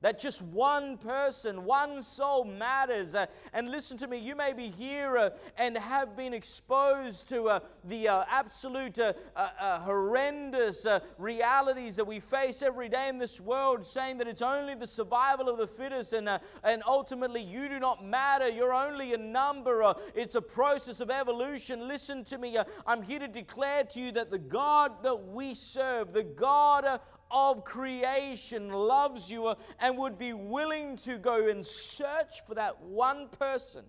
That 0.00 0.20
just 0.20 0.42
one 0.42 0.96
person, 0.96 1.64
one 1.64 2.02
soul 2.02 2.44
matters. 2.44 3.16
Uh, 3.16 3.26
and 3.52 3.68
listen 3.68 3.96
to 3.98 4.06
me, 4.06 4.18
you 4.18 4.36
may 4.36 4.52
be 4.52 4.68
here 4.68 5.18
uh, 5.18 5.30
and 5.56 5.76
have 5.76 6.16
been 6.16 6.32
exposed 6.32 7.28
to 7.30 7.48
uh, 7.48 7.60
the 7.82 8.06
uh, 8.06 8.24
absolute 8.30 9.00
uh, 9.00 9.12
uh, 9.34 9.80
horrendous 9.80 10.86
realities 11.18 11.96
that 11.96 12.06
we 12.06 12.20
face 12.20 12.62
every 12.62 12.88
day 12.88 13.08
in 13.08 13.18
this 13.18 13.40
world, 13.40 13.84
saying 13.84 14.18
that 14.18 14.28
it's 14.28 14.42
only 14.42 14.76
the 14.76 14.86
survival 14.86 15.48
of 15.48 15.58
the 15.58 15.66
fittest 15.66 16.12
and, 16.12 16.28
and 16.62 16.82
ultimately 16.86 17.42
you 17.42 17.68
do 17.68 17.80
not 17.80 18.04
matter. 18.04 18.48
You're 18.48 18.74
only 18.74 19.14
a 19.14 19.18
number. 19.18 19.94
it's 20.14 20.36
a 20.36 20.42
process 20.42 21.00
of 21.00 21.10
evolution. 21.10 21.88
Listen 21.88 22.22
to 22.26 22.38
me. 22.38 22.56
I'm 22.86 23.02
here 23.02 23.18
to 23.18 23.28
declare 23.28 23.82
to 23.82 24.00
you 24.00 24.12
that 24.12 24.30
the 24.30 24.38
God 24.38 25.02
that 25.02 25.26
we 25.26 25.54
serve, 25.54 26.12
the 26.12 26.22
God 26.22 27.00
of 27.30 27.64
creation 27.64 28.70
loves 28.70 29.30
you 29.30 29.54
and 29.80 29.96
would 29.98 30.18
be 30.18 30.32
willing 30.32 30.96
to 30.96 31.18
go 31.18 31.48
and 31.48 31.64
search 31.64 32.44
for 32.46 32.54
that 32.54 32.80
one 32.80 33.28
person 33.28 33.84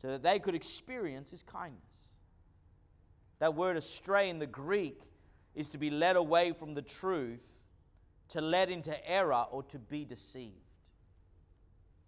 so 0.00 0.08
that 0.08 0.22
they 0.22 0.38
could 0.38 0.54
experience 0.54 1.30
his 1.30 1.42
kindness. 1.42 2.14
That 3.40 3.54
word 3.54 3.76
astray 3.76 4.30
in 4.30 4.38
the 4.38 4.46
Greek 4.46 5.00
is 5.54 5.68
to 5.70 5.78
be 5.78 5.90
led 5.90 6.16
away 6.16 6.52
from 6.52 6.74
the 6.74 6.82
truth, 6.82 7.44
to 8.30 8.40
led 8.40 8.70
into 8.70 9.08
error, 9.08 9.46
or 9.50 9.62
to 9.64 9.78
be 9.78 10.04
deceived. 10.04 10.54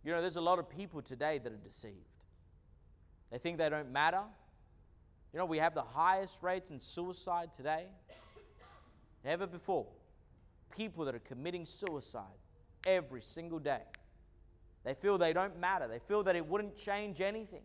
You 0.04 0.12
know, 0.12 0.20
there's 0.20 0.37
a 0.37 0.40
lot 0.40 0.59
of 0.59 0.68
people 0.68 1.02
today 1.02 1.38
that 1.38 1.52
are 1.52 1.56
deceived. 1.56 1.94
They 3.30 3.38
think 3.38 3.59
they 3.59 3.68
don't 3.68 3.92
matter. 3.92 4.23
You 5.32 5.38
know, 5.38 5.44
we 5.44 5.59
have 5.59 5.75
the 5.75 5.82
highest 5.82 6.42
rates 6.42 6.70
in 6.70 6.80
suicide 6.80 7.50
today 7.54 7.87
ever 9.25 9.47
before. 9.47 9.87
People 10.77 11.05
that 11.05 11.15
are 11.15 11.21
committing 11.21 11.67
suicide 11.67 12.23
every 12.87 13.23
single 13.23 13.59
day. 13.59 13.83
They 14.85 14.95
feel 14.95 15.19
they 15.19 15.33
don't 15.33 15.59
matter. 15.59 15.89
They 15.89 15.99
feel 15.99 16.23
that 16.25 16.37
it 16.37 16.47
wouldn't 16.47 16.77
change 16.77 17.21
anything. 17.21 17.62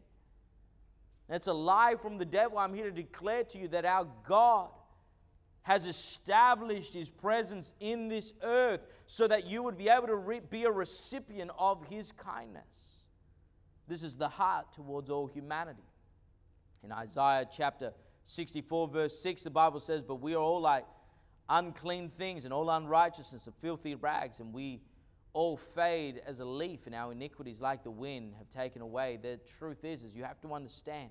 And 1.30 1.36
it's 1.36 1.48
a 1.48 1.54
lie 1.54 1.96
from 2.02 2.18
the 2.18 2.26
devil. 2.26 2.58
I'm 2.58 2.74
here 2.74 2.86
to 2.86 2.92
declare 2.92 3.44
to 3.46 3.60
you 3.60 3.68
that 3.70 3.86
our 3.86 4.08
God 4.28 4.70
has 5.64 5.88
established 5.88 6.94
his 6.94 7.10
presence 7.10 7.74
in 7.80 8.08
this 8.08 8.34
earth 8.44 8.82
so 9.08 9.28
that 9.28 9.48
you 9.48 9.64
would 9.64 9.78
be 9.78 9.90
able 9.90 10.08
to 10.08 10.16
re- 10.16 10.42
be 10.48 10.66
a 10.66 10.72
recipient 10.72 11.50
of 11.58 11.84
his 11.88 12.12
kindness. 12.12 13.00
This 13.88 14.04
is 14.04 14.16
the 14.16 14.28
heart 14.28 14.74
towards 14.74 15.10
all 15.10 15.26
humanity. 15.26 15.84
In 16.84 16.92
Isaiah 16.92 17.48
chapter 17.52 17.94
64, 18.26 18.88
verse 18.90 19.18
6, 19.20 19.44
the 19.44 19.50
Bible 19.50 19.80
says, 19.80 20.04
But 20.04 20.22
we 20.22 20.36
are 20.36 20.42
all 20.42 20.62
like 20.62 20.86
unclean 21.50 22.12
things 22.18 22.46
and 22.46 22.54
all 22.54 22.70
unrighteousness 22.70 23.46
and 23.46 23.56
filthy 23.58 23.96
rags, 23.96 24.40
and 24.40 24.54
we 24.54 24.82
all 25.34 25.58
fade 25.58 26.22
as 26.26 26.40
a 26.40 26.46
leaf, 26.46 26.86
and 26.86 26.96
our 26.96 27.12
iniquities, 27.12 27.60
like 27.60 27.84
the 27.84 27.92
wind, 27.92 28.34
have 28.38 28.50
taken 28.50 28.82
away. 28.82 29.20
The 29.22 29.38
truth 29.58 29.84
is, 29.84 30.04
is 30.04 30.16
you 30.16 30.24
have 30.24 30.40
to 30.42 30.54
understand, 30.54 31.10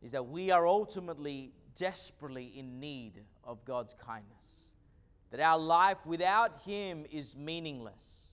is 0.00 0.12
that 0.12 0.28
we 0.28 0.50
are 0.52 0.66
ultimately 0.66 1.52
desperately 1.74 2.52
in 2.56 2.78
need 2.78 3.24
of 3.42 3.64
God's 3.64 3.94
kindness. 3.94 4.72
That 5.32 5.40
our 5.40 5.58
life 5.58 5.98
without 6.04 6.60
Him 6.62 7.06
is 7.10 7.34
meaningless. 7.34 8.28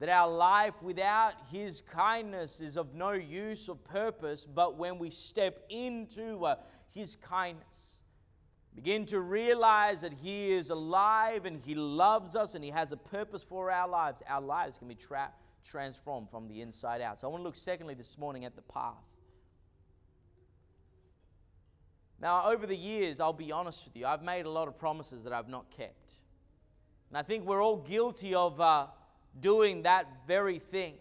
That 0.00 0.10
our 0.10 0.30
life 0.30 0.74
without 0.82 1.32
His 1.50 1.80
kindness 1.80 2.60
is 2.60 2.76
of 2.76 2.94
no 2.94 3.12
use 3.12 3.68
or 3.68 3.76
purpose, 3.76 4.44
but 4.46 4.76
when 4.76 4.98
we 4.98 5.10
step 5.10 5.64
into 5.70 6.44
uh, 6.44 6.56
His 6.90 7.16
kindness, 7.16 7.97
Begin 8.78 9.06
to 9.06 9.18
realize 9.18 10.02
that 10.02 10.12
He 10.12 10.52
is 10.52 10.70
alive 10.70 11.46
and 11.46 11.60
He 11.66 11.74
loves 11.74 12.36
us 12.36 12.54
and 12.54 12.62
He 12.62 12.70
has 12.70 12.92
a 12.92 12.96
purpose 12.96 13.42
for 13.42 13.72
our 13.72 13.88
lives. 13.88 14.22
Our 14.28 14.40
lives 14.40 14.78
can 14.78 14.86
be 14.86 14.94
tra- 14.94 15.32
transformed 15.64 16.30
from 16.30 16.46
the 16.46 16.60
inside 16.60 17.00
out. 17.00 17.18
So 17.18 17.26
I 17.26 17.30
want 17.32 17.40
to 17.40 17.44
look, 17.44 17.56
secondly, 17.56 17.94
this 17.94 18.16
morning 18.16 18.44
at 18.44 18.54
the 18.54 18.62
path. 18.62 18.94
Now, 22.20 22.48
over 22.48 22.68
the 22.68 22.76
years, 22.76 23.18
I'll 23.18 23.32
be 23.32 23.50
honest 23.50 23.84
with 23.84 23.96
you, 23.96 24.06
I've 24.06 24.22
made 24.22 24.46
a 24.46 24.50
lot 24.50 24.68
of 24.68 24.78
promises 24.78 25.24
that 25.24 25.32
I've 25.32 25.48
not 25.48 25.72
kept. 25.76 26.12
And 27.10 27.18
I 27.18 27.24
think 27.24 27.46
we're 27.46 27.60
all 27.60 27.78
guilty 27.78 28.32
of 28.32 28.60
uh, 28.60 28.86
doing 29.40 29.82
that 29.82 30.06
very 30.28 30.60
thing. 30.60 30.94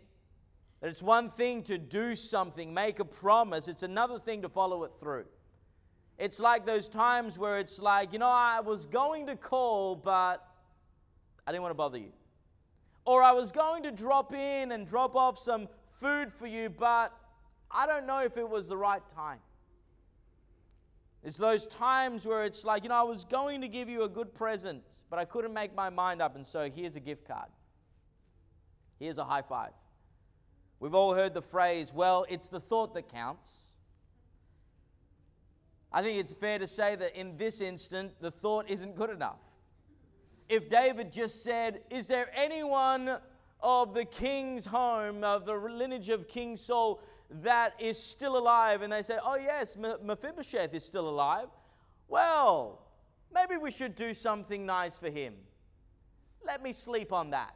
That 0.82 0.90
it's 0.90 1.04
one 1.04 1.30
thing 1.30 1.62
to 1.66 1.78
do 1.78 2.16
something, 2.16 2.74
make 2.74 3.00
a 3.00 3.06
promise, 3.06 3.68
it's 3.68 3.84
another 3.84 4.18
thing 4.18 4.42
to 4.42 4.50
follow 4.50 4.84
it 4.84 4.94
through. 5.00 5.26
It's 6.18 6.40
like 6.40 6.66
those 6.66 6.90
times 6.90 7.38
where 7.38 7.60
it's 7.60 7.80
like, 7.80 8.12
you 8.12 8.20
know, 8.20 8.28
I 8.28 8.60
was 8.60 8.88
going 8.88 9.28
to 9.28 9.36
call, 9.36 9.96
but 9.96 10.44
I 11.46 11.52
didn't 11.52 11.62
want 11.62 11.72
to 11.72 11.78
bother 11.78 12.00
you. 12.00 12.12
Or 13.06 13.22
I 13.22 13.32
was 13.32 13.52
going 13.52 13.84
to 13.84 13.92
drop 13.92 14.34
in 14.34 14.72
and 14.72 14.88
drop 14.88 15.16
off 15.16 15.38
some 15.38 15.68
food 15.92 16.34
for 16.34 16.48
you, 16.48 16.70
but 16.70 17.14
I 17.70 17.86
don't 17.86 18.08
know 18.08 18.24
if 18.24 18.36
it 18.36 18.50
was 18.50 18.68
the 18.68 18.78
right 18.78 19.02
time. 19.14 19.40
It's 21.24 21.38
those 21.38 21.68
times 21.68 22.26
where 22.26 22.44
it's 22.44 22.66
like, 22.66 22.84
you 22.84 22.90
know, 22.90 22.96
I 22.96 23.04
was 23.04 23.24
going 23.24 23.62
to 23.62 23.68
give 23.68 23.88
you 23.88 24.04
a 24.04 24.10
good 24.10 24.34
present, 24.34 24.84
but 25.10 25.20
I 25.20 25.26
couldn't 25.26 25.54
make 25.54 25.76
my 25.76 25.90
mind 25.90 26.22
up, 26.22 26.36
and 26.36 26.46
so 26.46 26.70
here's 26.70 26.96
a 26.96 27.00
gift 27.00 27.28
card. 27.28 27.50
Here's 29.00 29.18
a 29.18 29.24
high 29.24 29.42
five. 29.42 29.72
We've 30.80 30.94
all 30.94 31.14
heard 31.14 31.34
the 31.34 31.42
phrase, 31.42 31.94
well, 31.94 32.26
it's 32.30 32.48
the 32.48 32.60
thought 32.60 32.94
that 32.94 33.12
counts. 33.12 33.77
I 35.92 36.02
think 36.02 36.20
it's 36.20 36.34
fair 36.34 36.60
to 36.60 36.68
say 36.68 36.96
that 36.96 37.18
in 37.20 37.38
this 37.38 37.62
instant, 37.62 38.14
the 38.20 38.32
thought 38.32 38.70
isn't 38.70 38.96
good 38.96 39.10
enough. 39.10 39.40
If 40.50 40.70
David 40.70 41.12
just 41.12 41.44
said, 41.44 41.82
Is 41.90 42.08
there 42.08 42.30
anyone 42.36 43.18
of 43.62 43.94
the 43.94 44.06
king's 44.06 44.66
home, 44.66 45.24
of 45.24 45.46
the 45.46 45.54
lineage 45.54 46.10
of 46.10 46.28
King 46.28 46.58
Saul, 46.58 47.02
that 47.30 47.74
is 47.80 48.02
still 48.02 48.38
alive? 48.38 48.82
And 48.82 48.92
they 48.92 49.02
say, 49.02 49.18
Oh, 49.24 49.36
yes, 49.36 49.78
Mephibosheth 49.78 50.74
is 50.74 50.84
still 50.86 51.10
alive. 51.10 51.48
Well, 52.08 52.82
maybe 53.34 53.58
we 53.58 53.72
should 53.72 53.96
do 53.96 54.14
something 54.14 54.66
nice 54.66 54.98
for 54.98 55.10
him. 55.10 55.34
Let 56.46 56.64
me 56.64 56.72
sleep 56.72 57.12
on 57.12 57.32
that. 57.32 57.56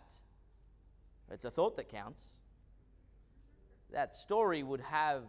It's 1.31 1.45
a 1.45 1.51
thought 1.51 1.77
that 1.77 1.87
counts. 1.87 2.41
That 3.91 4.13
story 4.15 4.63
would 4.63 4.81
have 4.81 5.23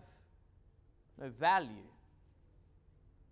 no 1.21 1.29
value 1.29 1.92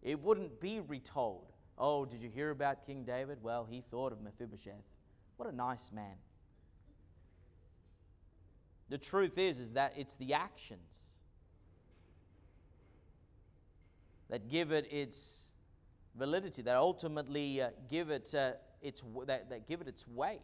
it 0.03 0.21
wouldn't 0.21 0.61
be 0.61 0.81
retold. 0.81 1.53
Oh, 1.77 2.05
did 2.05 2.23
you 2.23 2.29
hear 2.29 2.51
about 2.51 2.85
King 2.87 3.05
David? 3.05 3.39
Well, 3.43 3.67
he 3.69 3.83
thought 3.91 4.13
of 4.13 4.21
Mephibosheth. 4.21 4.75
What 5.37 5.49
a 5.49 5.55
nice 5.55 5.91
man. 5.93 6.17
The 8.91 8.99
truth 8.99 9.39
is 9.39 9.59
is 9.59 9.73
that 9.75 9.95
it's 9.97 10.15
the 10.17 10.35
actions 10.35 11.17
that 14.29 14.49
give 14.49 14.73
it 14.73 14.87
its 14.91 15.49
validity, 16.17 16.63
that 16.63 16.77
ultimately 16.77 17.63
uh, 17.63 17.71
give 17.89 18.11
it 18.11 18.35
uh, 18.35 18.53
its 18.83 19.03
that, 19.27 19.49
that 19.51 19.69
give 19.69 19.81
it 19.81 19.89
its 19.89 20.07
weight. 20.09 20.41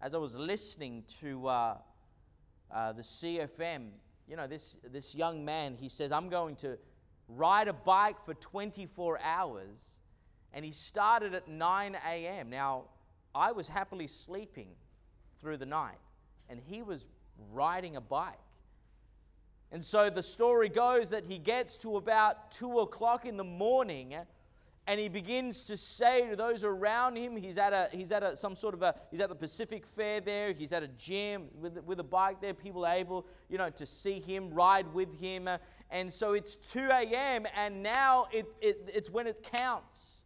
As 0.00 0.14
I 0.14 0.18
was 0.18 0.34
listening 0.34 1.04
to 1.20 1.48
uh, 1.48 1.76
uh 2.70 2.92
the 2.92 3.02
CFM, 3.02 3.88
you 4.28 4.36
know, 4.36 4.46
this 4.46 4.76
this 4.92 5.14
young 5.14 5.44
man, 5.44 5.74
he 5.74 5.88
says, 5.88 6.12
"I'm 6.12 6.28
going 6.28 6.56
to 6.56 6.78
ride 7.28 7.68
a 7.68 7.72
bike 7.72 8.16
for 8.24 8.34
24 8.34 9.20
hours, 9.22 10.00
and 10.52 10.64
he 10.64 10.72
started 10.72 11.34
at 11.34 11.48
9 11.48 11.96
a.m. 12.08 12.50
Now, 12.50 12.84
I 13.34 13.52
was 13.52 13.68
happily 13.68 14.06
sleeping 14.06 14.68
through 15.40 15.58
the 15.58 15.66
night, 15.66 15.98
and 16.48 16.60
he 16.66 16.82
was 16.82 17.06
riding 17.52 17.96
a 17.96 18.00
bike. 18.00 18.38
And 19.70 19.84
so 19.84 20.08
the 20.08 20.22
story 20.22 20.68
goes 20.68 21.10
that 21.10 21.24
he 21.24 21.38
gets 21.38 21.76
to 21.78 21.96
about 21.96 22.50
2 22.52 22.80
o'clock 22.80 23.26
in 23.26 23.36
the 23.36 23.44
morning 23.44 24.16
and 24.88 24.98
he 24.98 25.10
begins 25.10 25.64
to 25.64 25.76
say 25.76 26.26
to 26.30 26.34
those 26.34 26.64
around 26.64 27.14
him 27.14 27.36
he's 27.36 27.58
at 27.58 27.74
a 27.74 27.90
he's 27.92 28.10
at 28.10 28.22
a 28.22 28.34
some 28.34 28.56
sort 28.56 28.72
of 28.72 28.80
a 28.80 28.94
he's 29.10 29.20
at 29.20 29.28
the 29.28 29.34
pacific 29.34 29.84
fair 29.84 30.18
there 30.22 30.54
he's 30.54 30.72
at 30.72 30.82
a 30.82 30.88
gym 30.88 31.48
with, 31.60 31.84
with 31.84 32.00
a 32.00 32.04
bike 32.04 32.40
there 32.40 32.54
people 32.54 32.86
are 32.86 32.94
able 32.94 33.26
you 33.50 33.58
know 33.58 33.68
to 33.68 33.84
see 33.84 34.18
him 34.18 34.48
ride 34.48 34.90
with 34.94 35.20
him 35.20 35.46
and 35.90 36.12
so 36.12 36.32
it's 36.32 36.56
2 36.56 36.88
a.m 36.90 37.46
and 37.56 37.82
now 37.82 38.26
it, 38.32 38.46
it, 38.60 38.90
it's 38.92 39.10
when 39.10 39.26
it 39.26 39.42
counts 39.42 40.18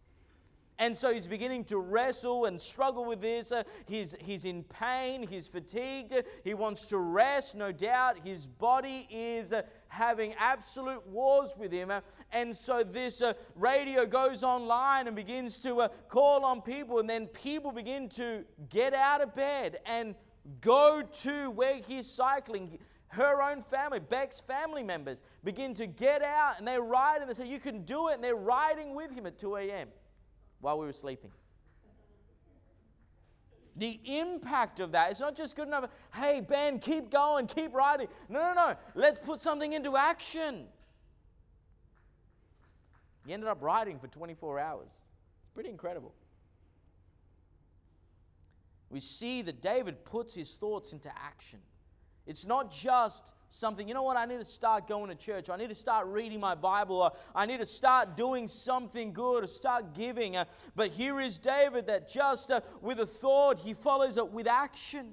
and 0.82 0.98
so 0.98 1.12
he's 1.14 1.28
beginning 1.28 1.62
to 1.66 1.78
wrestle 1.78 2.46
and 2.46 2.60
struggle 2.60 3.04
with 3.04 3.20
this. 3.20 3.52
Uh, 3.52 3.62
he's, 3.86 4.16
he's 4.18 4.44
in 4.44 4.64
pain, 4.64 5.24
he's 5.24 5.46
fatigued, 5.46 6.12
he 6.42 6.54
wants 6.54 6.86
to 6.86 6.98
rest, 6.98 7.54
no 7.54 7.70
doubt. 7.70 8.18
His 8.24 8.48
body 8.48 9.06
is 9.08 9.52
uh, 9.52 9.62
having 9.86 10.34
absolute 10.40 11.06
wars 11.06 11.54
with 11.56 11.70
him. 11.70 11.92
Uh, 11.92 12.00
and 12.32 12.56
so 12.56 12.82
this 12.82 13.22
uh, 13.22 13.34
radio 13.54 14.04
goes 14.06 14.42
online 14.42 15.06
and 15.06 15.14
begins 15.14 15.60
to 15.60 15.82
uh, 15.82 15.88
call 16.08 16.44
on 16.44 16.60
people, 16.62 16.98
and 16.98 17.08
then 17.08 17.28
people 17.28 17.70
begin 17.70 18.08
to 18.08 18.44
get 18.68 18.92
out 18.92 19.20
of 19.20 19.36
bed 19.36 19.78
and 19.86 20.16
go 20.60 21.02
to 21.20 21.50
where 21.50 21.76
he's 21.76 22.10
cycling 22.10 22.80
her 23.12 23.42
own 23.42 23.62
family, 23.62 24.00
Beck's 24.00 24.40
family 24.40 24.82
members, 24.82 25.22
begin 25.42 25.74
to 25.74 25.86
get 25.86 26.22
out 26.22 26.58
and 26.58 26.68
they 26.68 26.78
ride 26.78 27.20
and 27.20 27.30
they 27.30 27.34
say, 27.34 27.46
You 27.46 27.58
can 27.58 27.84
do 27.84 28.08
it. 28.08 28.14
And 28.14 28.24
they're 28.24 28.34
riding 28.34 28.94
with 28.94 29.10
him 29.10 29.26
at 29.26 29.38
2 29.38 29.56
a.m 29.56 29.88
while 30.62 30.78
we 30.78 30.86
were 30.86 30.92
sleeping. 30.92 31.30
The 33.76 33.98
impact 34.04 34.80
of 34.80 34.92
that, 34.92 35.10
it's 35.10 35.20
not 35.20 35.36
just 35.36 35.56
good 35.56 35.66
enough, 35.66 35.90
hey, 36.14 36.40
Ben, 36.40 36.78
keep 36.78 37.10
going, 37.10 37.46
keep 37.46 37.74
riding. 37.74 38.06
No, 38.28 38.40
no, 38.40 38.54
no. 38.54 38.76
Let's 38.94 39.18
put 39.18 39.40
something 39.40 39.72
into 39.72 39.96
action. 39.96 40.66
He 43.26 43.32
ended 43.32 43.48
up 43.48 43.60
riding 43.60 43.98
for 43.98 44.08
24 44.08 44.58
hours. 44.58 44.90
It's 44.90 45.50
pretty 45.54 45.70
incredible. 45.70 46.14
We 48.90 49.00
see 49.00 49.42
that 49.42 49.62
David 49.62 50.04
puts 50.04 50.34
his 50.34 50.52
thoughts 50.52 50.92
into 50.92 51.10
action. 51.16 51.60
It's 52.26 52.46
not 52.46 52.70
just 52.70 53.34
something, 53.48 53.86
you 53.86 53.94
know 53.94 54.02
what, 54.02 54.16
I 54.16 54.24
need 54.24 54.38
to 54.38 54.44
start 54.44 54.86
going 54.86 55.08
to 55.08 55.14
church. 55.14 55.50
I 55.50 55.56
need 55.56 55.68
to 55.68 55.74
start 55.74 56.06
reading 56.06 56.40
my 56.40 56.54
Bible. 56.54 57.14
I 57.34 57.46
need 57.46 57.58
to 57.58 57.66
start 57.66 58.16
doing 58.16 58.48
something 58.48 59.12
good 59.12 59.44
or 59.44 59.46
start 59.46 59.94
giving. 59.94 60.36
Uh, 60.36 60.44
but 60.76 60.90
here 60.90 61.20
is 61.20 61.38
David 61.38 61.86
that 61.88 62.08
just 62.08 62.50
uh, 62.50 62.60
with 62.80 63.00
a 63.00 63.06
thought, 63.06 63.58
he 63.58 63.74
follows 63.74 64.16
it 64.16 64.30
with 64.30 64.46
action. 64.46 65.12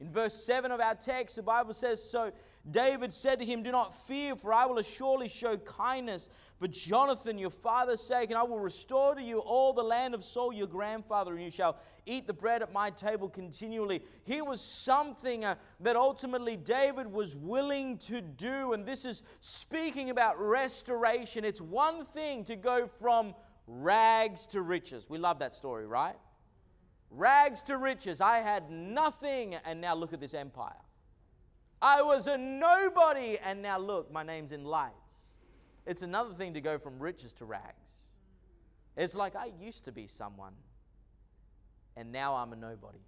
In 0.00 0.10
verse 0.12 0.34
7 0.34 0.70
of 0.70 0.80
our 0.80 0.94
text, 0.94 1.36
the 1.36 1.42
Bible 1.42 1.74
says, 1.74 2.02
So 2.02 2.30
David 2.70 3.14
said 3.14 3.38
to 3.38 3.44
him, 3.44 3.62
Do 3.62 3.72
not 3.72 3.94
fear, 4.06 4.36
for 4.36 4.52
I 4.52 4.66
will 4.66 4.82
surely 4.82 5.28
show 5.28 5.56
kindness 5.56 6.28
for 6.58 6.66
Jonathan, 6.66 7.38
your 7.38 7.50
father's 7.50 8.00
sake, 8.00 8.30
and 8.30 8.38
I 8.38 8.42
will 8.42 8.58
restore 8.58 9.14
to 9.14 9.22
you 9.22 9.38
all 9.38 9.72
the 9.72 9.82
land 9.82 10.12
of 10.12 10.24
Saul, 10.24 10.52
your 10.52 10.66
grandfather, 10.66 11.34
and 11.34 11.42
you 11.42 11.50
shall 11.50 11.78
eat 12.04 12.26
the 12.26 12.32
bread 12.32 12.62
at 12.62 12.72
my 12.72 12.90
table 12.90 13.28
continually. 13.28 14.02
Here 14.24 14.44
was 14.44 14.60
something 14.60 15.44
uh, 15.44 15.54
that 15.80 15.94
ultimately 15.94 16.56
David 16.56 17.06
was 17.06 17.36
willing 17.36 17.98
to 17.98 18.20
do, 18.20 18.72
and 18.72 18.84
this 18.84 19.04
is 19.04 19.22
speaking 19.40 20.10
about 20.10 20.40
restoration. 20.40 21.44
It's 21.44 21.60
one 21.60 22.04
thing 22.04 22.44
to 22.44 22.56
go 22.56 22.88
from 22.98 23.34
rags 23.68 24.46
to 24.48 24.62
riches. 24.62 25.08
We 25.08 25.18
love 25.18 25.38
that 25.38 25.54
story, 25.54 25.86
right? 25.86 26.16
Rags 27.10 27.62
to 27.64 27.76
riches. 27.76 28.20
I 28.20 28.38
had 28.38 28.68
nothing, 28.70 29.54
and 29.64 29.80
now 29.80 29.94
look 29.94 30.12
at 30.12 30.20
this 30.20 30.34
empire. 30.34 30.74
I 31.80 32.02
was 32.02 32.26
a 32.26 32.36
nobody, 32.36 33.38
and 33.38 33.62
now 33.62 33.78
look, 33.78 34.12
my 34.12 34.22
name's 34.22 34.52
in 34.52 34.64
lights. 34.64 35.38
It's 35.86 36.02
another 36.02 36.34
thing 36.34 36.54
to 36.54 36.60
go 36.60 36.78
from 36.78 36.98
riches 36.98 37.32
to 37.34 37.44
rags. 37.44 38.06
It's 38.96 39.14
like 39.14 39.36
I 39.36 39.50
used 39.60 39.84
to 39.84 39.92
be 39.92 40.06
someone, 40.06 40.54
and 41.96 42.10
now 42.10 42.34
I'm 42.34 42.52
a 42.52 42.56
nobody. 42.56 42.98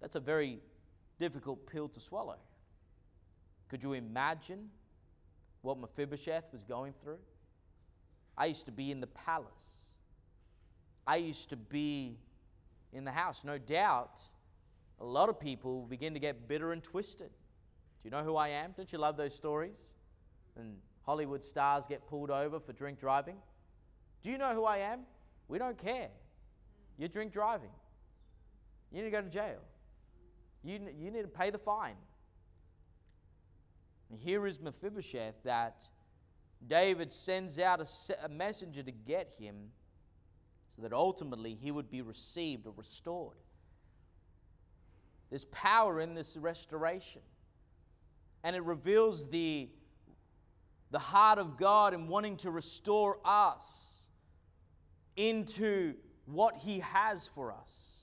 That's 0.00 0.14
a 0.14 0.20
very 0.20 0.60
difficult 1.18 1.66
pill 1.66 1.88
to 1.88 2.00
swallow. 2.00 2.36
Could 3.68 3.82
you 3.82 3.94
imagine 3.94 4.70
what 5.62 5.78
Mephibosheth 5.78 6.52
was 6.52 6.62
going 6.62 6.94
through? 7.02 7.18
I 8.38 8.46
used 8.46 8.66
to 8.66 8.72
be 8.72 8.92
in 8.92 9.00
the 9.00 9.08
palace. 9.08 9.90
I 11.06 11.16
used 11.16 11.50
to 11.50 11.56
be 11.56 12.18
in 12.92 13.04
the 13.04 13.10
house. 13.10 13.42
No 13.44 13.58
doubt 13.58 14.20
a 15.00 15.04
lot 15.04 15.28
of 15.28 15.38
people 15.38 15.86
begin 15.86 16.14
to 16.14 16.20
get 16.20 16.48
bitter 16.48 16.72
and 16.72 16.82
twisted. 16.82 17.28
Do 17.28 18.04
you 18.04 18.10
know 18.10 18.22
who 18.22 18.36
I 18.36 18.48
am? 18.48 18.72
Don't 18.76 18.90
you 18.90 18.98
love 18.98 19.16
those 19.16 19.34
stories? 19.34 19.94
And 20.56 20.76
Hollywood 21.02 21.44
stars 21.44 21.86
get 21.86 22.06
pulled 22.06 22.30
over 22.30 22.58
for 22.58 22.72
drink 22.72 22.98
driving. 22.98 23.36
Do 24.22 24.30
you 24.30 24.38
know 24.38 24.54
who 24.54 24.64
I 24.64 24.78
am? 24.78 25.00
We 25.48 25.58
don't 25.58 25.78
care. 25.78 26.08
You're 26.98 27.08
drink 27.08 27.32
driving. 27.32 27.70
You 28.90 28.98
need 28.98 29.10
to 29.10 29.10
go 29.10 29.22
to 29.22 29.28
jail. 29.28 29.60
You, 30.64 30.80
you 30.98 31.10
need 31.10 31.22
to 31.22 31.28
pay 31.28 31.50
the 31.50 31.58
fine. 31.58 31.96
And 34.10 34.18
here 34.18 34.46
is 34.46 34.60
Mephibosheth 34.60 35.42
that 35.44 35.82
David 36.66 37.12
sends 37.12 37.58
out 37.58 37.80
a, 37.80 38.24
a 38.24 38.28
messenger 38.28 38.82
to 38.82 38.92
get 38.92 39.34
him 39.38 39.70
so 40.74 40.82
that 40.82 40.92
ultimately 40.92 41.54
he 41.54 41.70
would 41.70 41.90
be 41.90 42.02
received 42.02 42.66
or 42.66 42.72
restored. 42.76 43.36
There's 45.30 45.44
power 45.46 46.00
in 46.00 46.14
this 46.14 46.36
restoration. 46.36 47.22
And 48.44 48.54
it 48.54 48.62
reveals 48.62 49.28
the, 49.28 49.68
the 50.90 50.98
heart 50.98 51.38
of 51.38 51.56
God 51.56 51.94
in 51.94 52.08
wanting 52.08 52.36
to 52.38 52.50
restore 52.50 53.18
us 53.24 54.04
into 55.16 55.94
what 56.26 56.56
He 56.56 56.80
has 56.80 57.26
for 57.26 57.52
us. 57.52 57.96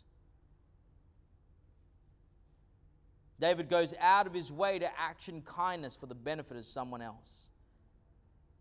David 3.44 3.68
goes 3.68 3.94
out 4.00 4.26
of 4.26 4.34
his 4.34 4.54
way 4.54 4.80
to 4.80 4.90
action 4.98 5.42
kindness 5.42 5.98
for 5.98 6.06
the 6.06 6.16
benefit 6.16 6.56
of 6.56 6.66
someone 6.66 7.02
else. 7.02 7.50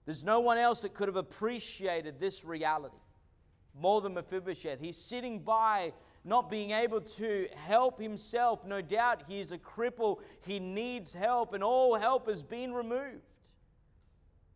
There's 0.06 0.24
no 0.24 0.40
one 0.40 0.58
else 0.58 0.80
that 0.80 0.92
could 0.92 1.06
have 1.06 1.14
appreciated 1.14 2.18
this 2.18 2.44
reality 2.44 2.96
more 3.80 4.00
than 4.00 4.14
Mephibosheth. 4.14 4.80
He's 4.80 4.96
sitting 4.96 5.38
by 5.38 5.92
not 6.24 6.48
being 6.48 6.70
able 6.70 7.00
to 7.00 7.48
help 7.54 8.00
himself. 8.00 8.64
No 8.64 8.80
doubt 8.80 9.24
he 9.26 9.40
is 9.40 9.52
a 9.52 9.58
cripple, 9.58 10.18
he 10.46 10.60
needs 10.60 11.12
help, 11.12 11.52
and 11.52 11.64
all 11.64 11.96
help 11.96 12.28
has 12.28 12.42
been 12.42 12.72
removed. 12.72 13.22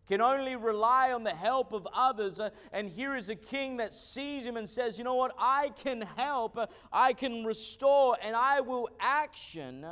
Can 0.09 0.21
only 0.21 0.55
rely 0.55 1.13
on 1.13 1.25
the 1.25 1.35
help 1.35 1.73
of 1.73 1.89
others. 1.93 2.39
Uh, 2.39 2.51
and 2.73 2.89
here 2.89 3.17
is 3.17 3.29
a 3.29 3.35
king 3.35 3.79
that 3.79 3.93
sees 3.93 4.47
him 4.47 4.57
and 4.57 4.69
says, 4.69 4.99
You 4.99 5.05
know 5.05 5.17
what? 5.17 5.35
I 5.37 5.71
can 5.83 6.01
help, 6.01 6.57
uh, 6.57 6.67
I 6.93 7.13
can 7.13 7.45
restore, 7.45 8.17
and 8.23 8.37
I 8.37 8.61
will 8.61 8.89
action 9.01 9.85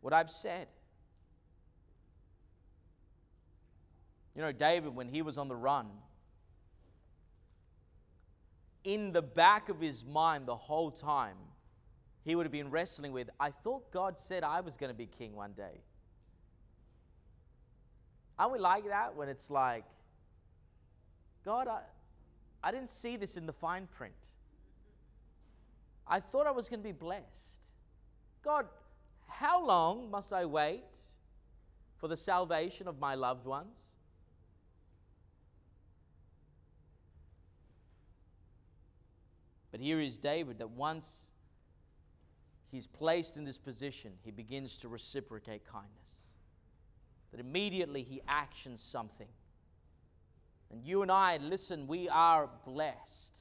what 0.00 0.14
I've 0.14 0.30
said. 0.30 0.68
You 4.34 4.40
know, 4.40 4.52
David, 4.52 4.94
when 4.94 5.08
he 5.08 5.20
was 5.20 5.36
on 5.36 5.48
the 5.48 5.56
run, 5.56 5.88
in 8.84 9.12
the 9.12 9.22
back 9.22 9.68
of 9.68 9.80
his 9.80 10.04
mind 10.04 10.46
the 10.46 10.56
whole 10.56 10.90
time, 10.90 11.36
he 12.24 12.34
would 12.34 12.44
have 12.44 12.52
been 12.52 12.70
wrestling 12.70 13.12
with, 13.12 13.30
I 13.38 13.50
thought 13.50 13.90
God 13.90 14.18
said 14.18 14.44
I 14.44 14.60
was 14.60 14.76
going 14.76 14.90
to 14.90 14.96
be 14.96 15.06
king 15.06 15.34
one 15.34 15.52
day. 15.52 15.82
Aren't 18.38 18.52
we 18.52 18.58
like 18.58 18.88
that 18.88 19.16
when 19.16 19.28
it's 19.28 19.50
like, 19.50 19.84
God, 21.44 21.68
I, 21.68 21.80
I 22.62 22.70
didn't 22.70 22.90
see 22.90 23.16
this 23.16 23.36
in 23.36 23.46
the 23.46 23.52
fine 23.52 23.86
print. 23.86 24.14
I 26.06 26.20
thought 26.20 26.46
I 26.46 26.50
was 26.50 26.68
going 26.68 26.80
to 26.80 26.84
be 26.84 26.92
blessed. 26.92 27.60
God, 28.42 28.66
how 29.28 29.64
long 29.64 30.10
must 30.10 30.32
I 30.32 30.44
wait 30.44 30.98
for 31.98 32.08
the 32.08 32.16
salvation 32.16 32.88
of 32.88 32.98
my 32.98 33.14
loved 33.14 33.46
ones? 33.46 33.89
But 39.70 39.80
here 39.80 40.00
is 40.00 40.18
David 40.18 40.58
that 40.58 40.70
once 40.70 41.30
he's 42.70 42.86
placed 42.86 43.36
in 43.36 43.44
this 43.44 43.58
position, 43.58 44.12
he 44.22 44.30
begins 44.30 44.76
to 44.78 44.88
reciprocate 44.88 45.64
kindness. 45.64 46.34
That 47.30 47.40
immediately 47.40 48.02
he 48.02 48.20
actions 48.28 48.80
something. 48.82 49.28
And 50.72 50.84
you 50.84 51.02
and 51.02 51.10
I, 51.10 51.36
listen, 51.38 51.86
we 51.86 52.08
are 52.08 52.48
blessed 52.64 53.40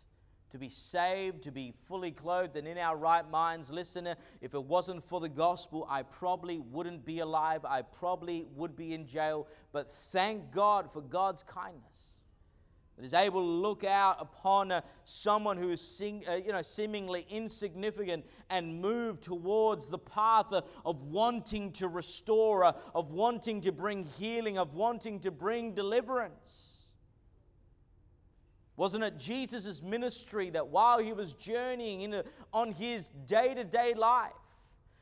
to 0.52 0.58
be 0.58 0.70
saved, 0.70 1.44
to 1.44 1.52
be 1.52 1.74
fully 1.88 2.12
clothed 2.12 2.56
and 2.56 2.68
in 2.68 2.78
our 2.78 2.98
right 2.98 3.30
minds. 3.30 3.70
Listen, 3.70 4.08
uh, 4.08 4.16
if 4.42 4.54
it 4.56 4.64
wasn't 4.64 5.04
for 5.04 5.20
the 5.20 5.30
gospel, 5.30 5.86
I 5.90 6.02
probably 6.02 6.58
wouldn't 6.58 7.06
be 7.06 7.20
alive. 7.20 7.66
I 7.66 7.84
probably 7.84 8.48
would 8.56 8.76
be 8.76 8.94
in 8.94 9.06
jail. 9.06 9.48
But 9.72 9.94
thank 10.12 10.52
God 10.52 10.92
for 10.92 11.02
God's 11.02 11.44
kindness 11.44 12.19
that 13.00 13.06
is 13.06 13.14
able 13.14 13.40
to 13.40 13.48
look 13.48 13.86
out 13.86 14.18
upon 14.20 14.74
uh, 14.74 14.82
someone 15.06 15.56
who 15.56 15.72
is 15.72 15.80
sing, 15.80 16.22
uh, 16.30 16.36
you 16.36 16.52
know, 16.52 16.62
seemingly 16.62 17.26
insignificant 17.30 18.26
and 18.50 18.82
move 18.82 19.22
towards 19.22 19.88
the 19.88 19.98
path 19.98 20.52
uh, 20.52 20.62
of 20.86 21.02
wanting 21.04 21.72
to 21.72 21.88
restore, 21.88 22.66
uh, 22.66 22.74
of 22.94 23.12
wanting 23.12 23.62
to 23.62 23.72
bring 23.72 24.04
healing, 24.04 24.58
of 24.58 24.74
wanting 24.74 25.18
to 25.22 25.32
bring 25.32 25.74
deliverance. 25.74 26.90
Wasn't 28.76 29.04
it 29.04 29.18
Jesus' 29.18 29.82
ministry 29.82 30.50
that 30.50 30.68
while 30.68 31.00
he 31.00 31.14
was 31.14 31.32
journeying 31.32 32.02
in 32.02 32.14
a, 32.16 32.26
on 32.52 32.74
his 32.74 33.08
day 33.28 33.54
to 33.54 33.64
day 33.64 33.94
life, 33.94 34.34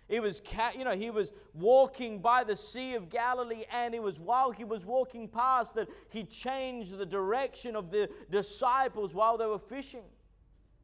it 0.09 0.21
was, 0.21 0.41
you 0.77 0.85
know, 0.85 0.95
he 0.95 1.09
was 1.09 1.33
walking 1.53 2.19
by 2.19 2.45
the 2.45 2.55
Sea 2.55 2.95
of 2.95 3.09
Galilee, 3.09 3.65
and 3.73 3.93
it 3.93 4.01
was 4.01 4.19
while 4.19 4.51
he 4.51 4.63
was 4.63 4.85
walking 4.85 5.27
past 5.27 5.75
that 5.75 5.89
he 6.09 6.23
changed 6.23 6.97
the 6.97 7.05
direction 7.05 7.75
of 7.75 7.91
the 7.91 8.09
disciples 8.31 9.13
while 9.13 9.37
they 9.37 9.45
were 9.45 9.59
fishing. 9.59 10.05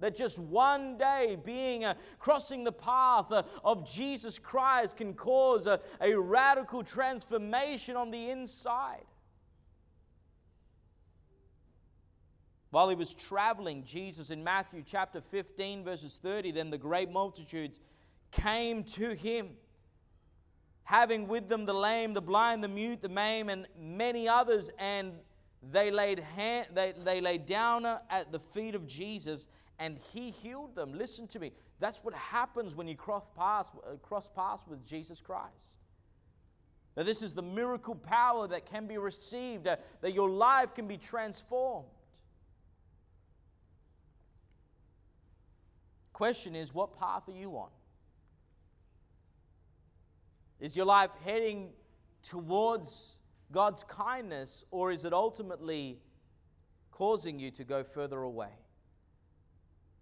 That 0.02 0.18
just 0.18 0.38
one 0.38 0.98
day 0.98 1.38
being 1.46 1.86
uh, 1.86 1.94
crossing 2.20 2.66
the 2.66 2.74
path 2.74 3.32
uh, 3.32 3.44
of 3.64 3.90
Jesus 3.90 4.38
Christ 4.38 4.98
can 4.98 5.14
cause 5.14 5.68
a, 5.68 5.80
a 6.02 6.14
radical 6.14 6.84
transformation 6.84 7.96
on 7.96 8.12
the 8.12 8.30
inside. 8.30 9.06
While 12.72 12.90
he 12.90 12.96
was 12.96 13.14
traveling, 13.14 13.84
Jesus 13.84 14.32
in 14.32 14.44
Matthew 14.44 14.84
chapter 14.86 15.22
15, 15.22 15.86
verses 15.86 16.20
30, 16.22 16.52
then 16.52 16.72
the 16.72 16.78
great 16.78 17.10
multitudes 17.10 17.80
came 18.42 18.84
to 18.84 19.12
him, 19.12 19.50
having 20.84 21.28
with 21.28 21.48
them 21.48 21.66
the 21.66 21.74
lame, 21.74 22.14
the 22.14 22.22
blind, 22.22 22.64
the 22.64 22.68
mute, 22.68 23.02
the 23.02 23.10
maimed, 23.10 23.50
and 23.50 23.68
many 23.80 24.28
others, 24.28 24.70
and 24.80 25.14
they 25.72 25.92
laid, 25.92 26.20
hand, 26.20 26.68
they, 26.74 26.94
they 27.04 27.22
laid 27.22 27.46
down 27.46 27.86
at 27.86 28.32
the 28.32 28.40
feet 28.40 28.76
of 28.76 28.86
Jesus, 28.86 29.48
and 29.80 29.98
he 30.12 30.32
healed 30.32 30.76
them. 30.76 30.94
Listen 30.94 31.28
to 31.28 31.40
me. 31.40 31.52
That's 31.80 32.00
what 32.04 32.14
happens 32.14 32.76
when 32.76 32.88
you 32.88 32.96
cross 32.96 33.24
paths, 33.38 33.70
uh, 33.86 33.96
cross 33.98 34.30
paths 34.30 34.64
with 34.68 34.86
Jesus 34.86 35.22
Christ. 35.22 35.78
Now, 36.96 37.04
this 37.04 37.22
is 37.22 37.34
the 37.34 37.42
miracle 37.42 37.96
power 37.96 38.48
that 38.48 38.66
can 38.66 38.88
be 38.88 38.98
received, 38.98 39.68
uh, 39.68 39.78
that 40.02 40.14
your 40.14 40.30
life 40.30 40.76
can 40.76 40.88
be 40.88 40.98
transformed. 40.98 41.88
Question 46.14 46.56
is, 46.56 46.74
what 46.74 46.98
path 47.00 47.28
are 47.28 47.34
you 47.34 47.58
on? 47.58 47.70
Is 50.64 50.78
your 50.78 50.86
life 50.86 51.12
heading 51.26 51.72
towards 52.26 53.18
God's 53.52 53.84
kindness, 53.84 54.64
or 54.72 54.94
is 54.94 55.04
it 55.04 55.12
ultimately 55.12 56.00
causing 56.90 57.38
you 57.38 57.52
to 57.52 57.66
go 57.66 57.84
further 57.84 58.22
away? 58.22 58.56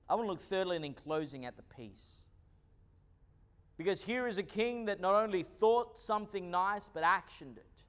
I 0.07 0.13
want 0.13 0.27
to 0.27 0.31
look 0.33 0.41
thirdly 0.41 0.75
and 0.75 0.85
in 0.85 0.93
closing 0.93 1.47
at 1.47 1.57
the 1.57 1.63
peace. 1.63 2.19
Because 3.75 4.03
here 4.03 4.27
is 4.27 4.37
a 4.37 4.43
king 4.43 4.85
that 4.85 5.01
not 5.01 5.15
only 5.15 5.41
thought 5.41 5.97
something 5.97 6.51
nice, 6.51 6.87
but 6.93 7.01
actioned 7.01 7.57
it. 7.57 7.83